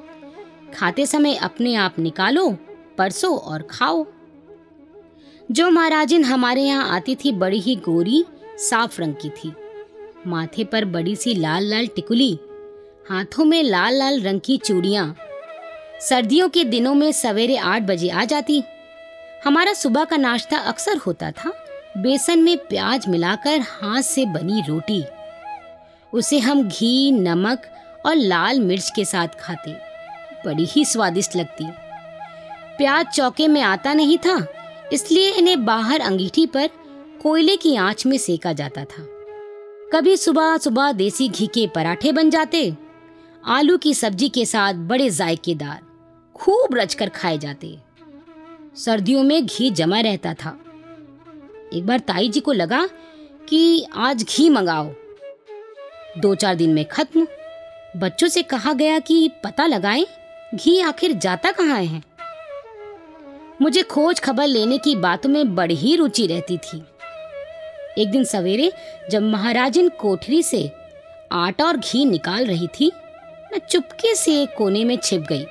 खाते 0.73 1.05
समय 1.05 1.35
अपने 1.35 1.75
आप 1.75 1.99
निकालो, 1.99 2.57
परसो 2.97 3.35
और 3.35 3.61
खाओ। 3.61 4.05
जो 5.51 5.69
महाराजिन 5.69 6.23
हमारे 6.23 6.61
यहाँ 6.61 6.89
आती 6.89 7.15
थी, 7.15 7.31
बड़ी 7.31 7.59
ही 7.59 7.75
गोरी, 7.75 8.25
साफ़ 8.57 9.01
रंग 9.01 9.13
की 9.13 9.29
थी। 9.29 9.53
माथे 10.27 10.63
पर 10.63 10.85
बड़ी 10.85 11.15
सी 11.15 11.33
लाल 11.33 11.63
लाल 11.63 11.87
टिकुली, 11.87 12.39
हाथों 13.09 13.45
में 13.45 13.63
लाल 13.63 13.93
लाल 13.93 14.21
रंग 14.21 14.41
की 14.45 14.57
चूड़ियाँ 14.57 15.17
सर्दियों 16.01 16.49
के 16.49 16.63
दिनों 16.63 16.93
में 16.93 17.11
सवेरे 17.11 17.57
आठ 17.57 17.81
बजे 17.81 18.09
आ 18.09 18.23
जाती। 18.25 18.63
हमारा 19.45 19.73
सुबह 19.73 20.03
का 20.03 20.17
नाश्ता 20.17 20.57
अक्सर 20.57 20.97
होता 20.97 21.31
था। 21.31 21.51
बेसन 21.97 22.39
में 22.39 22.57
प्याज 22.57 23.07
मिलाकर 23.07 23.59
हाथ 23.59 24.01
से 24.01 24.25
बनी 24.25 24.61
रोटी। 24.61 25.03
उसे 26.13 26.39
हम 26.39 26.63
घी, 26.63 27.11
नमक 27.11 27.61
और 28.05 28.15
लाल 28.15 28.59
मिर्च 28.59 28.91
के 28.95 29.05
साथ 29.05 29.27
खाते। 29.27 29.71
बड़ी 30.45 30.65
ही 30.65 30.85
स्वादिष्ट 30.85 31.35
लगती। 31.35 31.65
प्याज 32.77 33.05
चौके 33.05 33.47
में 33.47 33.61
आता 33.61 33.93
नहीं 33.93 34.17
था, 34.17 34.45
इसलिए 34.93 35.31
इन्हें 35.31 35.65
बाहर 35.65 35.99
अंगीठी 35.99 36.45
पर 36.45 36.69
कोयले 37.23 37.55
की 37.57 37.75
आँच 37.75 38.05
में 38.05 38.17
सेका 38.17 38.53
जाता 38.53 38.83
था। 38.83 39.07
कभी 39.93 40.17
सुबह 40.17 40.57
सुबह 40.57 40.91
देसी 40.91 41.29
घी 41.29 41.47
के 41.47 41.67
पराठे 41.67 42.11
बन 42.11 42.29
जाते। 42.29 42.75
आलू 43.45 43.77
की 43.77 43.93
सब्ज़ी 43.93 44.29
के 44.29 44.45
साथ 44.45 44.73
बड़े 44.73 45.09
जायकेदार। 45.09 45.84
खूब 46.35 46.75
रचकर 46.75 47.09
खाए 47.09 47.37
जाते। 47.37 47.77
सर्दियों 48.75 49.23
में 49.23 49.45
घी 49.45 49.71
जमा 49.71 49.99
रहता 49.99 50.33
था। 50.33 50.59
एक 51.73 51.85
बार 51.85 51.99
ताई 51.99 52.29
जी 52.29 52.39
को 52.39 52.51
लगा 52.51 52.89
कि 53.49 53.87
आज 53.95 54.23
घी 54.23 54.49
मंगाओ। 54.49 54.91
दो 56.17 56.35
चार 56.35 56.55
दिन 56.55 56.73
में 56.73 56.85
खत्म। 56.85 57.27
बच्चों 57.97 58.27
से 58.27 58.43
कहा 58.43 58.73
गया 58.73 58.99
कि 58.99 59.31
पता 59.43 59.65
लगाएँ, 59.65 60.05
घी 60.55 60.81
आखिर 60.81 61.13
जाता 61.13 61.51
कहाँ 61.51 61.81
है? 61.81 62.03
मुझे 63.61 63.83
खोज 63.83 64.19
खबर 64.19 64.47
लेने 64.47 64.77
की 64.77 64.95
बातों 64.95 65.29
में 65.29 65.55
बड़ी 65.55 65.75
ही 65.75 65.95
रुचि 65.95 66.27
रहती 66.27 66.57
थी। 66.57 66.83
एक 67.97 68.11
दिन 68.11 68.23
सवेरे 68.23 68.71
जब 69.11 69.21
महाराजिन 69.21 69.89
कोठरी 69.89 70.43
से 70.43 70.71
आटा 71.31 71.65
और 71.65 71.77
घी 71.77 72.05
निकाल 72.05 72.45
रही 72.45 72.67
थी, 72.67 72.91
मैं 73.51 73.61
चुपके 73.69 74.15
से 74.15 74.45
कोने 74.45 74.83
में 74.83 74.97
छिप 74.97 75.21
गई। 75.21 75.45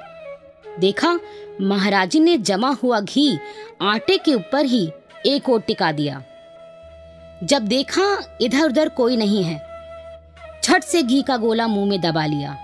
देखा, 0.81 1.19
महाराजी 1.61 2.21
ने 2.21 2.39
जमा 2.39 2.71
हुआ 2.71 3.01
घी 3.01 3.39
आटे 3.83 4.19
के 4.19 4.35
ऊपर 4.35 4.65
ही 4.65 4.91
एक 5.27 5.51
और 5.51 5.61
टिका 5.61 5.93
दिया। 5.93 6.23
जब 7.43 7.63
देखा, 7.63 8.39
इधर 8.41 8.65
उधर 8.65 8.89
कोई 8.89 9.17
नहीं 9.17 9.45
है 9.45 9.75
छट 10.63 10.83
से 10.83 11.03
घी 11.03 11.23
का 11.23 11.37
गोला 11.37 11.67
मुँह 11.67 11.89
में 11.89 12.01
दबा 12.01 12.27
लिया। 12.27 12.57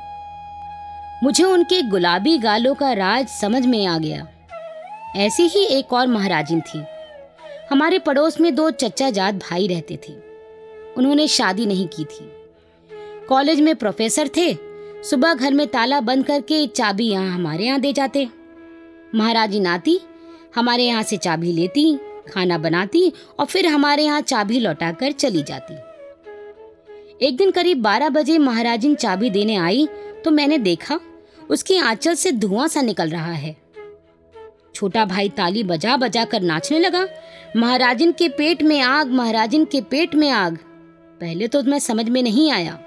मुझे 1.23 1.45
उनके 1.45 1.83
गुलाबी 1.83 2.38
गालों 2.38 2.75
का 2.75 2.93
राज 2.93 3.29
समझ 3.29 3.67
में 3.67 3.87
आ 3.87 3.99
गया। 3.99 4.26
ऐसी 5.17 5.43
ही 5.43 5.64
एक 5.64 5.93
और 5.93 6.07
महाराजिन 6.07 6.61
थी। 6.61 6.85
हमारे 7.71 7.99
पड़ोस 7.99 8.40
में 8.40 8.55
दो 8.55 8.71
चचा 8.71 9.11
जात 9.11 9.35
भाई 9.35 9.69
रहते 9.69 9.99
थे। 10.09 10.12
उन्होंने 10.97 11.29
शादी 11.29 11.67
नहीं 11.67 11.88
की 11.88 12.05
थी। 12.05 12.33
कॉलेज 13.29 13.61
में 13.61 13.76
प्रोफेसर 13.76 14.29
थे 14.29 14.70
सुबह 15.02 15.35
घर 15.35 15.54
में 15.54 15.66
ताला 15.66 16.00
बंद 16.00 16.25
करके 16.26 16.66
चाबी 16.69 17.04
यहाँ 17.04 17.35
हमारे 17.35 17.64
यहाँ 17.64 17.80
दे 17.80 17.92
जाते। 17.92 18.26
महाराजी 19.14 19.61
नाती, 19.61 19.99
हमारे 20.54 20.85
यहाँ 20.85 21.02
से 21.02 21.16
चाबी 21.16 21.52
लेती, 21.52 21.97
खाना 22.28 22.59
बनाती 22.59 23.12
और 23.38 23.47
फिर 23.47 23.66
हमारे 23.66 24.02
यहाँ 24.04 24.21
चाबी 24.23 24.59
लौटा 24.61 24.90
कर 24.92 25.12
चली 25.12 25.42
जाती। 25.42 25.75
एक 27.26 27.37
दिन 27.37 27.50
करीब 27.50 27.80
बारह 27.83 28.09
बजे 28.09 28.37
महाराजिन 28.38 28.95
चाबी 28.95 29.30
देने 29.30 29.57
आई 29.59 29.87
तो 30.25 30.30
मैंने 30.30 30.59
देखा 30.59 30.99
उसकी 31.50 31.76
आंचल 31.78 32.14
से 32.14 32.33
धुआँ 32.33 32.69
सा 32.69 32.83
निकल 32.83 33.11
रहा 33.11 33.33
है। 33.33 33.57
छोटा 34.75 35.04
भाई 35.04 35.28
ताली 35.30 35.62
बजा 35.64 35.97
बजा 35.97 36.25
कर 36.25 36.42
नाचने 36.42 36.78
लगा 36.78 37.07
महाराजिन 37.57 38.12
के 38.12 38.28
पेट 38.28 38.62
में 38.62 38.80
आग 38.80 39.11
महाराजिन 39.11 39.64
के 39.64 39.80
पेट 39.83 40.14
में 40.14 40.30
आग। 40.30 40.57
पहले 41.21 41.49
तो 41.49 41.62
मैं 41.62 41.78
समझ 41.78 42.09
में 42.09 42.23
नहीं 42.23 42.50
आया। 42.52 42.78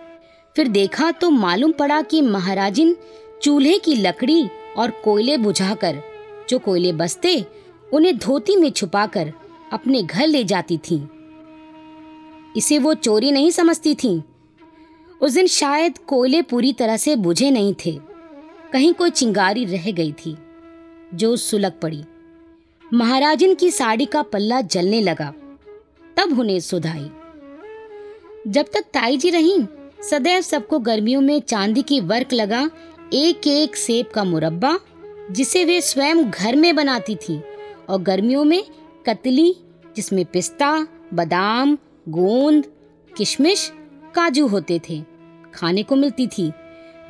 फिर 0.56 0.68
देखा 0.68 1.12
तो 1.12 1.30
मालूम 1.30 1.72
पड़ा 1.72 2.02
कि 2.02 2.22
महाराजिन 2.22 2.96
चूल्हे 3.42 3.78
की 3.78 3.96
लकड़ी 3.96 4.50
और 4.78 4.92
कोयले 5.04 5.38
बुझाकर, 5.38 6.02
जो 6.50 6.60
कोयले 6.60 6.92
बसते, 6.94 7.46
उन्हें 7.94 8.18
धोती 8.18 8.56
में 8.56 8.70
छुपाकर 8.72 9.32
अपने 9.74 10.02
घर 10.04 10.28
ले 10.28 10.44
जाती 10.44 10.78
थीं। 10.78 11.02
इसे 12.58 12.80
वो 12.80 12.94
चोरी 12.94 13.32
नहीं 13.32 13.52
समझती 13.52 13.96
थीं। 13.96 14.22
उस 15.22 15.34
दिन 15.34 15.48
शायद 15.48 15.98
कोयले 15.98 16.42
पूरी 16.42 16.74
तरह 16.74 16.98
से 16.98 17.16
बुझे 17.16 17.52
नहीं 17.52 17.74
थे 17.86 18.00
कहीं 18.74 18.94
कोई 18.94 19.10
चिंगारी 19.10 19.66
रह 19.66 19.92
गई 19.92 20.12
थी, 20.12 20.38
जो 21.14 21.36
सुलग 21.36 21.80
पड़ी 21.80 22.04
महाराजिन 22.94 23.56
की 23.56 23.70
साड़ी 23.72 24.06
का 24.06 24.22
पल्ला 24.22 24.62
जलने 24.62 25.02
लगा 25.02 25.34
तब 26.18 26.40
उन्हें 26.40 26.60
सुधाई 26.60 27.10
जब 28.48 28.66
तक 28.74 28.86
ताई 28.94 29.18
जी 29.18 29.30
रहीं 29.30 29.60
सदैव 30.10 30.42
सबको 30.42 30.80
गर्मियों 30.80 31.22
में 31.22 31.42
चांदी 31.42 31.82
की 31.82 32.00
वर्क 32.00 32.34
लगा, 32.34 32.70
एक 33.14 33.48
एक 33.48 33.76
सेब 33.76 34.06
का 34.06 34.24
मुरब्बा, 34.24 34.80
जिसे 35.32 35.66
वे 35.66 35.82
स्वयं 35.82 36.32
घर 36.32 36.56
में 36.56 36.76
बनाती 36.76 37.16
थी। 37.16 37.42
और 37.90 38.02
गर्मियों 38.02 38.44
में 38.44 38.64
कतली, 39.06 39.56
जिसमें 39.96 40.26
पिस्ता, 40.26 40.88
बादाम, 41.14 41.78
गोंद, 42.10 42.66
किशमिश, 43.18 43.72
काजू 44.16 44.48
होते 44.48 44.82
थे। 44.90 45.04
खाने 45.54 45.84
को 45.84 45.96
मिलती 45.96 46.28
थी। 46.28 46.52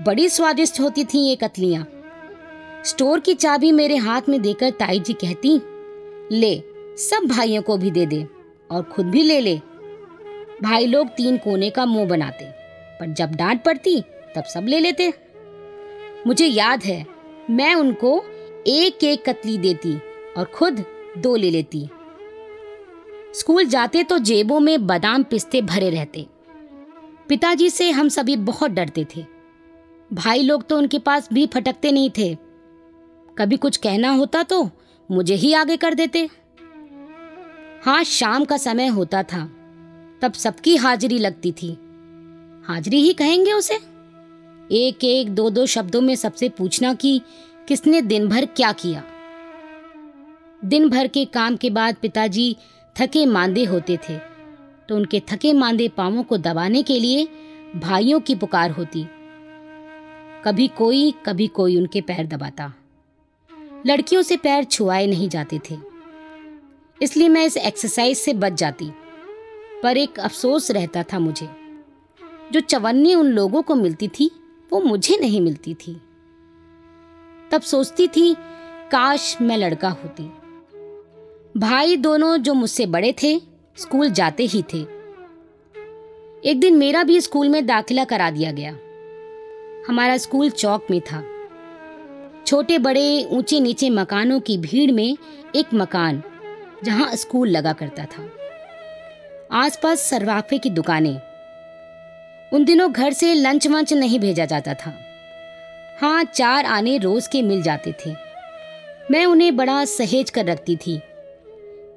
बड़ी 0.06 0.30
स्वादिष्ट 0.30 0.80
होती 0.80 1.04
थी 1.06 1.30
ये 1.30 1.36
कतलियाँ। 1.36 1.88
स्टोर 2.86 3.20
की 3.20 3.34
चाबी 3.34 3.72
मेरे 3.72 3.96
हाथ 3.96 4.22
में 4.30 4.42
देकर 4.42 4.70
ताई 4.70 5.00
जी 5.00 5.14
कहती, 5.14 5.62
ले, 6.32 6.64
सब 6.98 7.26
भाइयों 7.26 7.62
को 7.62 7.78
भी 7.78 7.92
दे 7.92 8.06
दे 8.06 8.28
और 8.72 8.84
खुद 8.84 9.06
भी 9.06 9.24
ले 9.24 9.40
ले। 9.40 9.58
भाई 10.64 10.86
लोग 10.86 11.08
तीन 11.08 11.38
कोने 11.38 11.70
का 11.70 11.86
मुँह 11.86 12.10
बनाते। 12.10 12.63
पर 13.00 13.14
जब 13.14 13.36
डांट 13.36 13.64
पड़ती, 13.64 14.02
तब 14.36 14.44
सब 14.44 14.66
ले 14.68 14.80
लेते। 14.80 15.14
मुझे 16.28 16.46
याद 16.46 16.84
है, 16.84 17.06
मैं 17.50 17.76
उनको 17.76 18.24
एक 18.68 19.04
एक 19.04 19.30
कतली 19.30 19.58
देती 19.58 19.98
और 20.38 20.46
खुद 20.46 20.86
दो 21.18 21.36
ले 21.36 21.52
लेती। 21.52 21.90
स्कूल 23.36 23.66
जाते 23.66 24.04
तो 24.04 24.18
जेबों 24.18 24.60
में 24.60 24.88
बादाम 24.88 25.24
पिस्ते 25.24 25.62
भरे 25.62 25.90
रहते। 25.90 26.26
पिताजी 27.30 27.70
से 27.70 27.90
हम 27.92 28.10
सभी 28.10 28.36
बहुत 28.36 28.72
डरते 28.72 29.08
थे। 29.16 29.26
भाई 30.14 30.42
लोग 30.42 30.68
तो 30.68 30.78
उनके 30.78 31.00
पास 31.00 31.30
भी 31.34 31.48
फटकते 31.48 31.92
नहीं 31.92 32.10
थे। 32.18 32.38
कभी 33.38 33.58
कुछ 33.58 33.78
कहना 33.78 34.10
होता 34.10 34.44
तो 34.44 34.70
मुझे 35.12 35.36
ही 35.36 35.54
आगे 35.54 35.78
कर 35.78 35.94
देते। 35.94 36.30
हाँ 37.86 38.04
शाम 38.04 38.46
का 38.46 38.58
समय 38.58 38.88
होता 38.88 39.24
था। 39.24 39.46
तब 40.22 40.34
सबकी 40.34 40.76
हाजिरी 40.76 41.20
लगती 41.20 41.52
थी। 41.52 41.78
हाजिरी 42.66 43.02
ही 43.02 43.14
कहेंगे 43.14 43.54
उसे? 43.54 43.76
एक 44.72 45.04
एक 45.04 45.30
दो 45.30 45.50
दो 45.50 45.66
शब्दों 45.66 46.02
में 46.02 46.16
सबसे 46.16 46.50
पूछना 46.50 46.94
कि 46.94 47.22
किसने 47.68 48.02
दिन 48.02 48.28
भर 48.28 48.46
क्या 48.46 48.72
किया? 48.72 49.04
दिन 50.66 50.90
भर 50.90 51.08
के 51.08 51.26
काम 51.26 51.56
के 51.56 51.70
बाद 51.70 51.96
पिताजी 52.02 52.56
थके 52.96 53.26
मांदे 53.26 53.64
होते 53.64 53.98
थे 53.98 54.18
तो 54.90 54.96
उनके 54.96 55.22
थके 55.30 55.54
मांदे 55.54 55.88
पांवों 55.88 56.24
को 56.24 56.38
दबाने 56.38 56.84
के 56.84 57.00
लिए 57.00 57.28
भाइयों 57.76 58.20
की 58.20 58.36
पुकार 58.36 58.72
होती। 58.72 59.06
कभी 60.46 60.68
कोई 60.68 61.14
कभी 61.26 61.48
कोई 61.48 61.78
उनके 61.78 62.02
पैर 62.02 62.28
दबाता। 62.28 62.72
लड़कियों 63.86 64.22
से 64.22 64.38
पैर 64.38 64.64
छुआए 64.64 65.08
नहीं 65.08 65.30
जाते 65.30 65.60
थे। 65.70 65.78
इसलिए 67.02 67.30
मैं 67.30 67.46
इस 67.46 67.58
एक्सरसाइज 67.58 68.18
से 68.18 68.34
बच 68.34 68.54
जाती, 68.54 68.92
पर 69.84 69.98
एक 69.98 70.20
अफसोस 70.20 70.72
रहता 70.72 71.04
था 71.04 71.20
मुझे। 71.20 71.63
जो 72.54 72.60
चवन्नी 72.60 73.16
उन 73.16 73.26
लोगों 73.26 73.62
को 73.62 73.76
मिलती 73.76 74.08
थी, 74.08 74.32
वो 74.74 74.82
मुझे 74.82 75.18
नहीं 75.18 75.42
मिलती 75.42 75.74
थी। 75.74 76.02
तब 77.52 77.62
सोचती 77.62 78.08
थी, 78.08 78.36
काश 78.92 79.38
मैं 79.42 79.58
लड़का 79.58 79.90
होती। 79.90 80.24
भाई 81.60 81.98
दोनों 81.98 82.38
जो 82.38 82.54
मुझसे 82.54 82.86
बड़े 82.86 83.16
थे, 83.24 83.42
स्कूल 83.78 84.10
जाते 84.10 84.44
ही 84.44 84.64
थे। 84.74 84.78
एक 86.46 86.60
दिन 86.60 86.78
मेरा 86.78 87.04
भी 87.04 87.22
स्कूल 87.22 87.50
में 87.50 87.66
दाखिला 87.66 88.04
करा 88.04 88.32
दिया 88.32 88.52
गया। 88.52 88.78
हमारा 89.88 90.18
स्कूल 90.18 90.50
चौक 90.50 90.88
में 90.92 91.02
था। 91.02 91.24
छोटे 92.48 92.78
बड़े 92.78 93.28
ऊँचे 93.32 93.60
नीचे 93.60 93.90
मकानों 93.90 94.40
की 94.40 94.58
भीड़ 94.58 94.92
में 94.92 95.18
एक 95.56 95.66
मकान, 95.74 96.24
जहाँ 96.84 97.16
स्कूल 97.16 97.50
लगा 97.50 97.74
करता 97.74 98.06
था। 98.06 98.30
आसपास 99.52 100.00
सर्राफे 100.00 100.58
की 100.58 100.70
दुकानें 100.70 101.33
उन 102.54 102.66
दिनों 102.66 102.92
घर 102.92 103.14
से 103.14 103.34
लंच 103.34 103.68
वंच 103.68 103.94
नहीं 103.94 104.20
भेजा 104.20 104.46
जाता 104.46 104.74
था। 104.74 105.00
हाँ 106.02 106.24
चार 106.24 106.66
आने 106.66 106.98
रोज 106.98 107.28
के 107.28 107.42
मिल 107.42 107.62
जाते 107.62 107.92
थे। 107.92 108.16
मैं 109.12 109.26
उन्हें 109.26 109.56
बड़ा 109.56 109.86
सहेज 109.86 110.30
कर 110.30 110.46
रखती 110.46 110.76
थी 110.76 111.02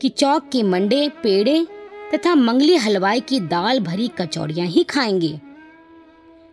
कि 0.02 0.08
चौक 0.08 0.48
के 0.52 0.62
मंडे, 0.62 1.08
पेड़े 1.08 1.66
तथा 2.14 2.34
मंगली 2.34 2.76
हलवाई 2.76 3.20
की 3.20 3.40
दाल 3.40 3.80
भरी 3.80 4.08
कचौड़ियाँ 4.08 4.66
ही 4.66 4.84
खाएँगे। 4.84 5.40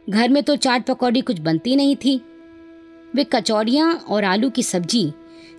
घर 0.10 0.30
में 0.30 0.44
तो 0.44 0.56
चाट 0.56 0.86
पकौड़ी 0.86 1.22
कुछ 1.22 1.40
बनती 1.40 1.76
नहीं 1.76 1.96
थी। 1.96 2.22
वे 3.16 3.24
कचौड़ियाँ 3.24 3.94
और 3.94 4.24
आलू 4.24 4.50
की 4.50 4.64
सब्ज़ी 4.64 5.14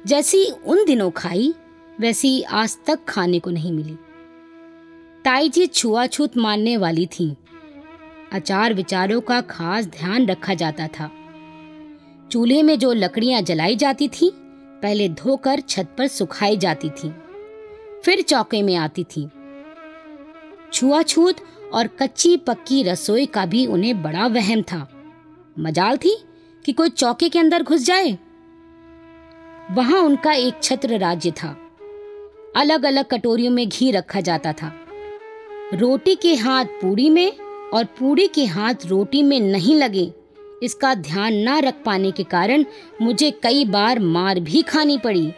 जैसी 0.06 0.46
उन 0.66 0.84
दिनों 0.84 1.10
खाई, 1.10 1.54
वैसी 2.00 2.42
आज 2.42 2.76
तक 2.86 2.98
खाने 3.08 3.38
को 3.38 3.50
नहीं 3.50 3.72
मिली। 3.72 3.96
ताई 5.24 5.48
जी 5.48 5.66
छुआछूत 5.66 6.36
मानने 6.36 6.76
वाली 6.76 7.06
थी। 7.06 7.36
अचार 8.34 8.74
विचारों 8.74 9.20
का 9.20 9.40
खास 9.40 9.86
ध्यान 9.86 10.26
रखा 10.26 10.54
जाता 10.54 10.86
था। 10.88 11.10
चूल्हे 12.30 12.62
में 12.62 12.78
जो 12.78 12.92
लकड़ियाँ 12.92 13.42
जलाई 13.42 13.76
जाती 13.76 14.08
थी, 14.08 14.30
पहले 14.82 15.08
धोकर 15.08 15.60
छत 15.60 15.94
पर 15.98 16.06
सुखाई 16.06 16.56
जाती 16.56 16.90
थी, 16.90 17.12
फिर 18.04 18.22
चौके 18.22 18.62
में 18.62 18.74
आती 18.76 19.04
थी। 19.04 19.28
छुआछूत 20.72 21.36
और 21.74 21.86
कच्ची 21.86 22.36
पक्की 22.36 22.82
रसोई 22.82 23.26
का 23.26 23.46
भी 23.46 23.66
उन्हें 23.66 24.02
बड़ा 24.02 24.26
वहम 24.26 24.62
था। 24.62 24.88
मजाल 25.58 25.96
थी 25.96 26.16
कि 26.64 26.72
कोई 26.72 26.88
चौके 26.88 27.28
के 27.28 27.38
अंदर 27.38 27.62
घुस 27.62 27.84
जाए। 27.86 28.18
वहाँ 29.70 30.00
उनका 30.00 30.32
एक 30.32 30.62
छत्र 30.62 30.98
राज्य 30.98 31.30
था। 31.30 31.56
अलग 32.56 32.84
अलग 32.84 33.04
कटोरियों 33.04 33.52
में 33.52 33.68
घी 33.68 33.90
रखा 33.90 34.20
जाता 34.20 34.52
था। 34.52 34.72
रोटी 35.74 36.14
के 36.14 36.34
हाथ 36.34 36.64
पूड़ी 36.64 37.10
में 37.10 37.32
और 37.74 37.84
पूड़ी 37.84 38.26
के 38.26 38.44
हाथ 38.44 38.74
रोटी 38.86 39.22
में 39.22 39.40
नहीं 39.40 39.76
लगे। 39.76 40.12
इसका 40.62 40.94
ध्यान 40.94 41.34
ना 41.34 41.58
रख 41.58 41.74
पाने 41.84 42.10
के 42.10 42.22
कारण 42.22 42.64
मुझे 43.02 43.30
कई 43.30 43.64
बार 43.64 43.98
मार 43.98 44.40
भी 44.40 44.62
खानी 44.62 44.98
पड़ी। 44.98 45.32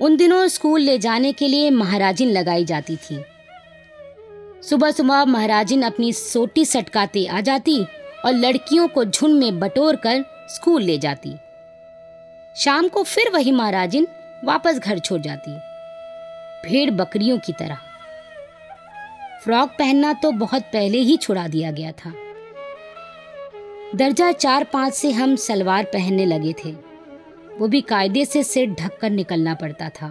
उन 0.00 0.16
दिनों 0.16 0.48
स्कूल 0.48 0.80
ले 0.80 0.98
जाने 0.98 1.32
के 1.32 1.48
लिए 1.48 1.70
महाराजिन 1.70 2.30
लगाई 2.30 2.64
जाती 2.64 2.96
थी। 2.96 3.24
सुबह 4.62 4.90
सुबह 4.90 5.24
महाराजिन 5.24 5.82
अपनी 5.82 6.12
सोटी 6.12 6.64
सटकाते 6.64 7.26
आ 7.26 7.40
जाती 7.40 7.84
और 8.24 8.32
लड़कियों 8.32 8.88
को 8.88 9.04
झुंड 9.04 9.34
में 9.34 9.58
बटोर 9.60 9.96
कर 9.96 10.24
स्कूल 10.48 10.82
ले 10.82 10.98
जाती। 10.98 11.34
शाम 12.56 12.88
को 12.88 13.02
फिर 13.02 13.30
वही 13.30 13.52
महाराजिन 13.52 14.06
वापस 14.44 14.78
घर 14.78 14.98
छोड़ 14.98 15.20
जाती। 15.20 15.50
भेड़ 16.68 16.90
बकरियों 16.90 17.38
की 17.38 17.52
तरह। 17.52 17.78
फ्रॉक 19.44 19.70
पहनना 19.70 20.12
तो 20.12 20.30
बहुत 20.32 20.62
पहले 20.62 20.98
ही 20.98 21.16
छुड़ा 21.16 21.46
दिया 21.48 21.70
गया 21.70 21.92
था। 21.92 22.12
दर्जा 23.94 24.30
चार 24.32 24.64
पाँच 24.64 24.94
से 24.94 25.10
हम 25.10 25.34
सलवार 25.36 25.84
पहनने 25.84 26.24
लगे 26.26 26.52
थे। 26.64 26.70
वो 27.58 27.68
भी 27.68 27.80
कायदे 27.80 28.24
से 28.24 28.42
सिर 28.42 28.70
ढककर 28.70 29.10
निकलना 29.10 29.54
पड़ता 29.54 29.88
था। 29.88 30.08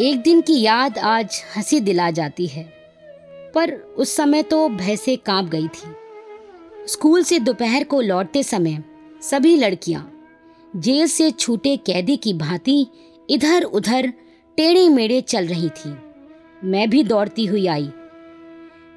एक 0.00 0.22
दिन 0.22 0.40
की 0.40 0.60
याद 0.60 0.98
आज 0.98 1.42
हँसी 1.56 1.80
दिला 1.80 2.10
जाती 2.10 2.46
है, 2.46 2.64
पर 3.54 3.74
उस 3.98 4.16
समय 4.16 4.42
तो 4.42 4.68
भय 4.68 4.96
से 4.96 5.16
काँप 5.16 5.48
गई 5.48 5.68
थी। 5.68 5.94
स्कूल 6.86 7.22
से 7.22 7.38
दोपहर 7.38 7.84
को 7.84 8.00
लौटते 8.00 8.42
समय 8.42 8.82
सभी 9.22 9.56
लड़कियाँ 9.56 10.10
जेल 10.76 11.06
से 11.06 11.30
छूटे 11.30 11.76
कैदी 11.76 12.16
की 12.16 12.32
भांति 12.32 12.86
इधर 13.30 13.62
उधर 13.62 14.12
टेढ़े 14.58 14.88
मेढ़े 14.88 15.20
चल 15.20 15.46
रही 15.46 15.68
थी। 15.68 15.96
मैं 16.64 16.88
भी 16.90 17.02
दौड़ती 17.04 17.46
हुई 17.46 17.66
आई। 17.66 17.90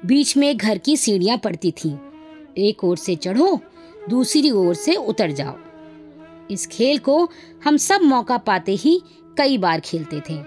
बीच 0.06 0.36
में 0.36 0.56
घर 0.56 0.78
की 0.78 0.96
सीढ़ियाँ 0.96 1.38
पड़ती 1.38 1.70
थीं। 1.70 1.98
एक 2.58 2.84
ओर 2.84 2.96
से 2.96 3.16
चढ़ो, 3.16 3.60
दूसरी 4.10 4.50
ओर 4.50 4.74
से 4.74 4.94
उतर 4.94 5.30
जाओ। 5.30 5.56
इस 6.50 6.66
खेल 6.66 6.98
को 6.98 7.30
हम 7.64 7.76
सब 7.76 8.02
मौका 8.02 8.36
पाते 8.36 8.72
ही 8.72 9.02
कई 9.38 9.58
बार 9.58 9.80
खेलते 9.80 10.20
थे। 10.20 10.40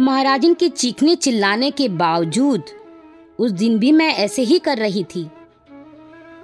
महाराजन 0.00 0.54
के 0.54 0.68
चीखने 0.68 1.16
चिल्लाने 1.16 1.70
के 1.70 1.88
बावजूद, 1.88 2.62
उस 3.38 3.50
दिन 3.50 3.78
भी 3.78 3.92
मैं 3.92 4.14
ऐसे 4.14 4.42
ही 4.42 4.58
कर 4.58 4.78
रही 4.78 5.04
थी। 5.04 5.30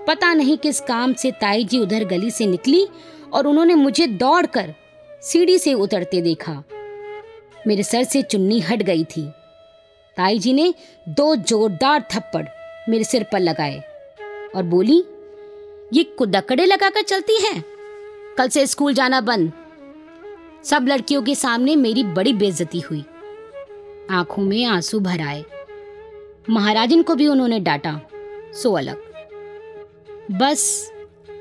पता 0.06 0.34
नहीं 0.34 0.58
किस 0.58 0.80
काम 0.80 1.12
से 1.12 1.30
ताई 1.30 1.64
जी 1.64 1.78
उधर 1.78 2.04
गली 2.04 2.30
से 2.30 2.46
निकली 2.46 2.86
और 3.32 3.46
उन्होंने 3.46 3.74
मुझे 3.74 4.06
दौड़कर 4.06 4.74
सीढ़ी 5.22 5.58
से 5.58 5.74
उतरते 5.74 6.20
देखा। 6.20 6.62
मेरे 7.66 7.82
सर 7.82 8.02
से 8.04 8.22
चुन्नी 8.22 8.60
हट 8.60 8.82
गई 8.82 9.04
थी। 9.04 9.30
ताई 10.16 10.38
जी 10.38 10.52
ने 10.52 10.74
दो 11.08 11.36
जोरदार 11.36 12.04
थप्पड़ 12.14 12.46
मेरे 12.88 13.04
सिर 13.04 13.26
पर 13.32 13.40
लगाए 13.40 13.78
और 14.56 14.62
बोली, 14.62 15.04
ये 15.92 16.04
कुदकड़े 16.04 16.64
लगाकर 16.64 17.02
चलती 17.02 17.36
है? 17.36 17.64
कल 18.38 18.48
से 18.48 18.66
स्कूल 18.66 18.94
जाना 18.94 19.20
बंद। 19.20 19.52
सब 20.64 20.86
लड़कियों 20.88 21.22
के 21.22 21.34
सामने 21.34 21.76
मेरी 21.76 22.04
बड़ी 22.04 22.32
बेइज्जती 22.32 22.80
हुई। 22.80 23.04
आँखों 24.10 24.42
में 24.42 24.64
आँसू 24.64 25.00
भर 25.00 25.20
आए। 25.20 25.44
महाराजन 26.50 27.02
को 27.02 27.14
भी 27.14 27.26
उन्होंने 27.26 27.60
डांटा, 27.60 28.00
सो 28.54 28.72
अलग। 28.72 29.02
बस 30.32 30.92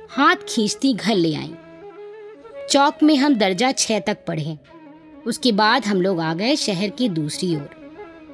हाथ 0.09 0.35
खींचती 0.47 0.93
घर 0.93 1.15
ले 1.15 1.35
आई। 1.35 1.55
चौक 2.69 3.03
में 3.03 3.15
हम 3.15 3.35
दर्जा 3.35 3.71
छह 3.71 3.99
तक 3.99 4.17
पढ़े। 4.27 4.57
उसके 5.25 5.51
बाद 5.51 5.85
हम 5.85 6.01
लोग 6.01 6.19
आ 6.19 6.33
गए 6.33 6.55
शहर 6.55 6.89
की 6.89 7.09
दूसरी 7.09 7.55
ओर। 7.55 7.80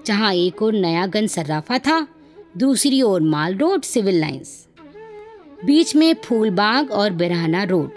जहाँ 0.07 0.33
एक 0.33 0.61
और 0.61 0.73
नयागंज 0.73 1.29
सर्राफा 1.29 1.77
था, 1.77 2.07
दूसरी 2.57 3.01
ओर 3.01 3.21
माल 3.21 3.55
रोड, 3.55 3.81
सिविल 3.83 4.19
लाइंस। 4.19 4.67
बीच 5.65 5.95
में 5.95 6.13
फूलबाग 6.13 6.91
और 6.91 7.11
बिरहाना 7.11 7.63
रोड। 7.63 7.91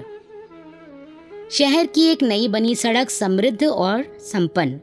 शहर 1.51 1.87
की 1.87 2.07
एक 2.07 2.23
नई 2.23 2.49
बनी 2.49 2.75
सड़क 2.75 3.11
समृद्ध 3.11 3.65
और 3.65 4.19
संपन्न। 4.21 4.81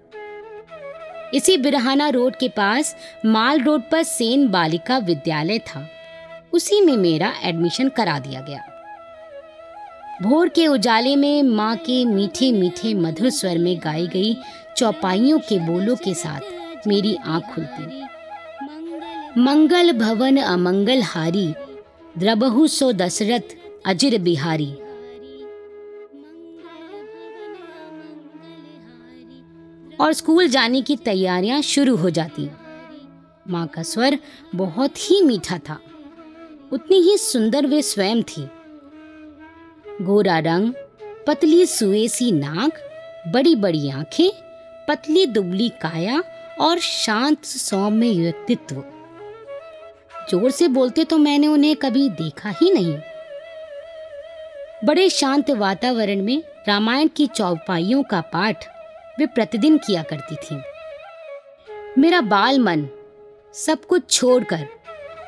इसी 1.34 1.58
बिरहाना 1.58 2.10
रोड 2.10 2.36
के 2.36 2.50
पास 2.50 2.96
माल 3.26 3.62
रोड 3.62 3.82
पर 3.92 4.04
सेन 4.04 4.48
बालिका 4.48 4.98
विद्यालय 4.98 5.60
था। 5.60 5.88
उसी 6.54 6.82
में 6.82 6.98
मेरा 6.98 7.34
एडमिशन 7.44 7.90
करा 7.90 8.20
दिया 8.20 8.42
गया। 8.42 8.64
भोर 10.22 10.50
के 10.50 10.68
उजाले 10.68 11.16
में 11.16 11.44
माँ 11.44 11.76
के 11.76 12.06
मीठे 12.06 12.52
मीठे 12.52 12.94
मधुर 12.94 13.30
स्वर 13.30 13.58
में 13.58 13.80
गाई 13.84 14.08
गई 14.08 14.38
चौपाइयों 14.78 15.40
के 15.40 15.60
बोलों 15.60 15.96
के 15.96 16.14
साथ 16.14 16.57
मेरी 16.88 17.16
आँख 17.16 17.56
खुलती। 17.56 18.04
मंगल 19.42 19.92
भवन 19.92 20.38
अमंगल 20.38 21.02
हारी, 21.02 21.54
द्रबहु 22.18 22.68
सो 22.68 22.92
दशरथ 22.92 23.56
अजिर 23.86 24.22
बिहारी। 24.22 24.74
और 30.00 30.14
स्कूल 30.14 30.48
जाने 30.48 30.82
की 30.82 30.96
तैयारियाँ 30.96 31.62
शुरू 31.62 31.96
हो 31.96 32.10
जाती। 32.10 32.50
माँ 33.50 33.68
का 33.68 33.84
स्वर 33.84 34.20
बहुत 34.56 34.98
ही 34.98 35.22
मीठा 35.22 35.58
था। 35.58 35.80
उतनी 36.72 36.98
ही 36.98 37.18
सुंदर 37.18 37.66
वे 37.66 37.82
स्वयं 37.82 38.24
थी। 38.24 38.48
गोरा 40.02 40.40
रंग, 40.40 40.74
पतली 41.28 41.66
सुएसी 41.66 42.32
नाक 42.32 42.72
बड़ी 43.28 43.56
बड़ी 43.56 43.90
आँखें, 43.90 44.32
पतली 44.90 45.26
दुबली 45.26 45.70
काया 45.70 46.24
और 46.60 46.80
शांत 46.80 47.46
सौम्य 47.46 48.12
व्यक्तित्व 48.14 48.84
ज़ोर 50.32 50.52
से 50.52 50.68
बोलते 50.68 51.04
तो 51.04 51.18
मैंने 51.18 51.48
उन्हें 51.48 51.76
कभी 51.76 52.08
देखा 52.12 52.50
ही 52.62 52.72
नहीं। 52.74 52.98
बड़े 54.86 55.10
शांत 55.10 55.50
वातावरण 55.52 56.22
में 56.22 56.42
रामायण 56.68 57.08
की 57.08 57.28
चौपाइयों 57.28 58.02
का 58.04 58.22
पाठ 58.34 58.66
वे 59.20 59.26
प्रतिदिन 59.26 59.78
किया 59.78 60.02
करती 60.04 60.36
थी। 60.36 60.62
मेरा 61.98 62.22
बाल 62.24 62.60
मन 62.60 62.88
सब 63.56 63.86
कुछ 63.86 64.10
छोड़कर 64.12 64.66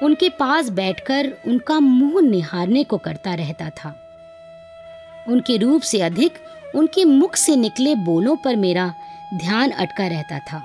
उनके 0.04 0.30
पास 0.30 0.70
बैठकर 0.72 1.32
उनका 1.48 1.80
मुँह 1.80 2.22
निहारने 2.22 2.84
को 2.84 2.98
करता 2.98 3.34
रहता 3.34 3.70
था। 3.70 3.96
उनके 5.28 5.58
रूप 5.58 5.82
से 5.82 6.02
अधिक 6.02 6.34
उनके 6.76 7.06
मुख 7.06 7.36
से 7.36 7.56
निकले 7.56 7.96
बोलों 7.96 8.36
पर 8.36 8.56
मेरा 8.56 8.94
ध्यान 9.36 9.72
अटका 9.72 10.08
रहता 10.08 10.40
था। 10.42 10.62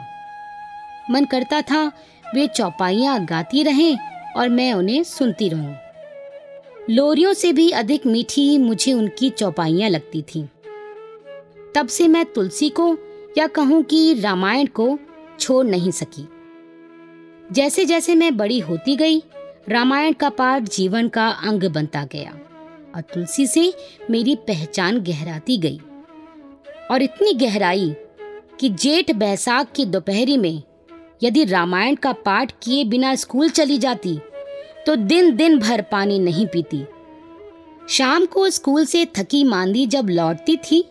मन 1.11 1.25
करता 1.25 1.61
था, 1.63 1.87
वे 2.35 2.47
चौपाइयाँ 2.47 3.25
गाती 3.25 3.63
रहें 3.63 3.97
और 4.37 4.49
मैं 4.49 4.73
उन्हें 4.73 5.03
सुनती 5.05 5.49
रहूँ। 5.49 5.77
लोरियों 6.91 7.33
से 7.33 7.53
भी 7.53 7.71
अधिक 7.71 8.07
मीठी 8.07 8.59
मुझे 8.59 8.93
उनकी 8.93 9.31
चौपाइयाँ 9.31 9.91
लगती 9.91 10.23
थीं। 10.23 10.45
तब 11.75 11.87
से 11.87 12.09
मैं 12.09 12.25
तुलसी 12.25 12.69
को 12.69 12.97
या 13.39 13.47
कहूँ 13.47 13.83
कि 13.83 14.21
रामायण 14.21 14.67
को 14.67 14.99
छोड़ 15.41 15.67
नहीं 15.67 15.91
सकी 15.91 16.29
जैसे 17.53 17.85
जैसे 17.85 18.15
मैं 18.15 18.37
बड़ी 18.37 18.59
होती 18.59 18.97
गई, 18.97 19.23
रामायण 19.69 20.13
का 20.13 20.29
पाठ 20.29 20.63
जीवन 20.63 21.09
का 21.09 21.29
अंग 21.29 21.65
बनता 21.65 22.05
गया 22.05 22.33
और 22.95 23.01
तुलसी 23.15 23.47
से 23.47 23.73
मेरी 24.11 24.35
पहचान 24.37 25.01
गहराती 25.01 25.59
गई 25.59 25.81
और 26.91 27.03
इतनी 27.03 27.33
गहराई 27.33 27.95
कि 28.61 28.69
जेठ 28.69 29.11
बैसाख 29.11 29.73
की 29.73 29.85
दोपहरी 29.87 30.37
में 30.37 30.63
यदि 31.25 31.45
रामायण 31.45 31.95
का 31.95 32.13
पाठ 32.13 32.53
किए 32.63 32.85
बिना 32.85 33.15
स्कूल 33.15 33.49
चली 33.49 33.79
जाती 33.79 34.19
तो 34.87 34.97
दिन 34.97 35.35
दिन 35.37 35.59
भर 35.59 35.83
पानी 35.83 36.19
नहीं 36.19 36.47
पीती। 36.47 36.85
शाम 37.89 38.27
को 38.27 38.49
स्कूल 38.51 38.85
से 38.85 39.05
थकी 39.17 39.45
मांदी 39.45 39.87
जब 39.87 40.09
लौटती 40.09 40.57
थी, 40.57 40.83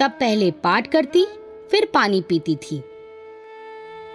तब 0.00 0.10
पहले 0.10 0.50
पाठ 0.50 0.86
करती, 0.86 1.24
फिर 1.70 1.88
पानी 1.94 2.20
पीती 2.20 2.56
थी। 2.56 2.82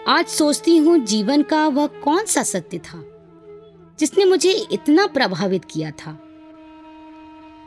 आज 0.07 0.27
सोचती 0.27 0.77
हूँ 0.77 0.97
जीवन 0.97 1.41
का 1.41 1.67
वह 1.67 1.87
कौन 2.03 2.25
सा 2.25 2.43
सत्य 2.43 2.77
था, 2.77 3.03
जिसने 3.99 4.25
मुझे 4.25 4.51
इतना 4.71 5.05
प्रभावित 5.07 5.65
किया 5.65 5.91
था। 5.91 6.17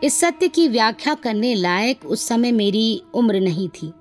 इस 0.04 0.20
सत्य 0.20 0.48
की 0.48 0.68
व्याख्या 0.68 1.14
करने 1.14 1.54
लायक 1.54 2.04
उस 2.06 2.26
समय 2.28 2.52
मेरी 2.52 3.02
उम्र 3.14 3.40
नहीं 3.40 3.68
थी। 3.68 3.92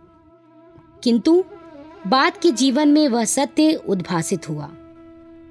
किंतु 1.03 1.43
बाद 2.07 2.37
के 2.37 2.51
जीवन 2.51 2.89
में 2.89 3.07
वह 3.07 3.23
सत्य 3.25 3.73
उद्भासित 3.89 4.49
हुआ। 4.49 4.69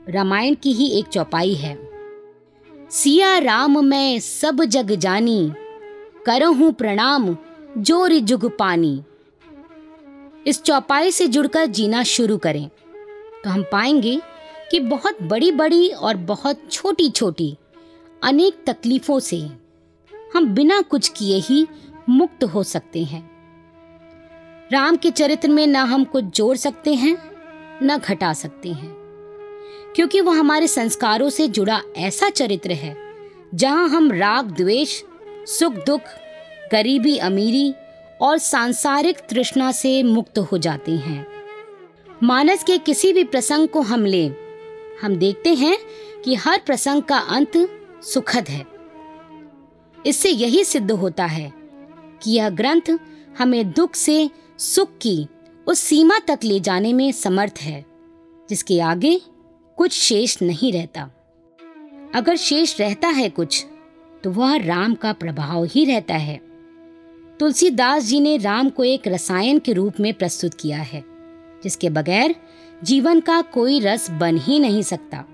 रामायण 0.08 0.54
की 0.54 0.72
ही 0.72 0.86
एक 0.98 1.06
चौपाई 1.06 1.54
है। 1.54 1.76
सिया 2.90 3.38
राम 3.38 3.84
मैं 3.84 4.18
सब 4.20 4.64
जग 4.64 4.90
जानी, 4.90 5.52
करहूं 6.26 6.72
प्रणाम, 6.72 7.36
ज़ोर 7.78 8.12
जुग 8.12 8.46
पानी। 8.58 9.02
इस 10.46 10.62
चौपाई 10.62 11.10
से 11.10 11.26
जुड़कर 11.28 11.66
जीना 11.66 12.02
शुरू 12.02 12.38
करें 12.38 12.68
तो 13.44 13.50
हम 13.50 13.64
पाएँगे 13.72 14.20
कि 14.70 14.80
बहुत 14.80 15.22
बड़ी 15.22 15.50
बड़ी 15.52 15.88
और 15.88 16.16
बहुत 16.16 16.60
छोटी 16.70 17.10
छोटी 17.10 17.56
अनेक 18.22 18.64
तकलीफों 18.66 19.18
से 19.20 19.40
हम 20.34 20.46
बिना 20.46 20.80
कुछ 20.80 21.08
किए 21.08 21.38
ही 21.40 21.66
मुक्त 22.08 22.44
हो 22.44 22.62
सकते 22.62 23.02
हैं। 23.04 23.33
राम 24.74 24.96
के 24.96 25.10
चरित्र 25.10 25.48
में 25.48 25.66
ना 25.66 25.82
हम 25.82 26.04
कुछ 26.04 26.24
जोड़ 26.24 26.56
सकते 26.56 26.94
हैं, 26.94 27.16
न 27.82 27.98
घटा 27.98 28.32
सकते 28.32 28.68
हैं। 28.68 28.90
क्योंकि 29.96 30.20
वह 30.20 30.38
हमारे 30.38 30.68
संस्कारों 30.68 31.28
से 31.28 31.48
जुड़ा 31.48 31.80
ऐसा 31.96 32.28
चरित्र 32.28 32.72
है, 32.72 32.96
जहाँ 33.54 33.88
हम 33.88 34.12
राग, 34.12 34.50
द्वेष, 34.50 35.02
सुख, 35.46 35.74
दुख, 35.74 36.00
गरीबी, 36.72 37.16
अमीरी 37.16 37.74
और 38.20 38.38
सांसारिक 38.38 39.18
तृष्णा 39.18 39.72
से 39.72 40.02
मुक्त 40.02 40.38
हो 40.38 40.58
जाते 40.58 40.92
हैं। 40.92 41.26
मानस 42.22 42.64
के 42.64 42.78
किसी 42.78 43.12
भी 43.12 43.24
प्रसंग 43.24 43.68
को 43.68 43.80
हम 43.80 44.04
लें, 44.04 44.36
हम 45.02 45.16
देखते 45.16 45.54
हैं 45.54 45.78
कि 46.24 46.34
हर 46.34 46.60
प्रसंग 46.66 47.02
का 47.02 47.18
अंत 47.18 47.68
सुखद 48.02 48.48
है। 48.48 48.66
इससे 50.06 50.30
यही 50.30 50.64
सिद्ध 50.64 50.90
होता 50.90 51.24
है 51.24 51.52
कि 52.22 52.32
यह 52.32 52.48
ग्रंथ 52.48 52.98
हमें 53.38 53.70
दुख 53.70 53.94
से 53.94 54.30
सुख 54.58 54.90
की 55.02 55.26
उस 55.66 55.78
सीमा 55.78 56.18
तक 56.18 56.40
ले 56.44 56.58
जाने 56.60 56.92
में 56.92 57.10
समर्थ 57.12 57.58
है, 57.58 57.84
जिसके 58.48 58.78
आगे 58.80 59.20
कुछ 59.78 59.92
शेष 59.92 60.36
नहीं 60.42 60.72
रहता। 60.72 61.10
अगर 62.14 62.36
शेष 62.36 62.80
रहता 62.80 63.08
है 63.08 63.28
कुछ 63.28 63.64
तो 64.24 64.30
वह 64.30 64.56
राम 64.56 64.94
का 64.94 65.12
प्रभाव 65.12 65.64
ही 65.64 65.84
रहता 65.84 66.14
है। 66.14 66.40
तुलसीदास 67.40 68.02
जी 68.02 68.20
ने 68.20 68.36
राम 68.36 68.68
को 68.68 68.84
एक 68.84 69.08
रसायन 69.08 69.58
के 69.58 69.72
रूप 69.72 70.00
में 70.00 70.12
प्रस्तुत 70.14 70.54
किया 70.54 70.78
है, 70.78 71.04
जिसके 71.62 71.90
बगैर 71.90 72.34
जीवन 72.82 73.20
का 73.20 73.40
कोई 73.42 73.80
रस 73.80 74.10
बन 74.10 74.38
ही 74.38 74.58
नहीं 74.58 74.82
सकता। 74.82 75.24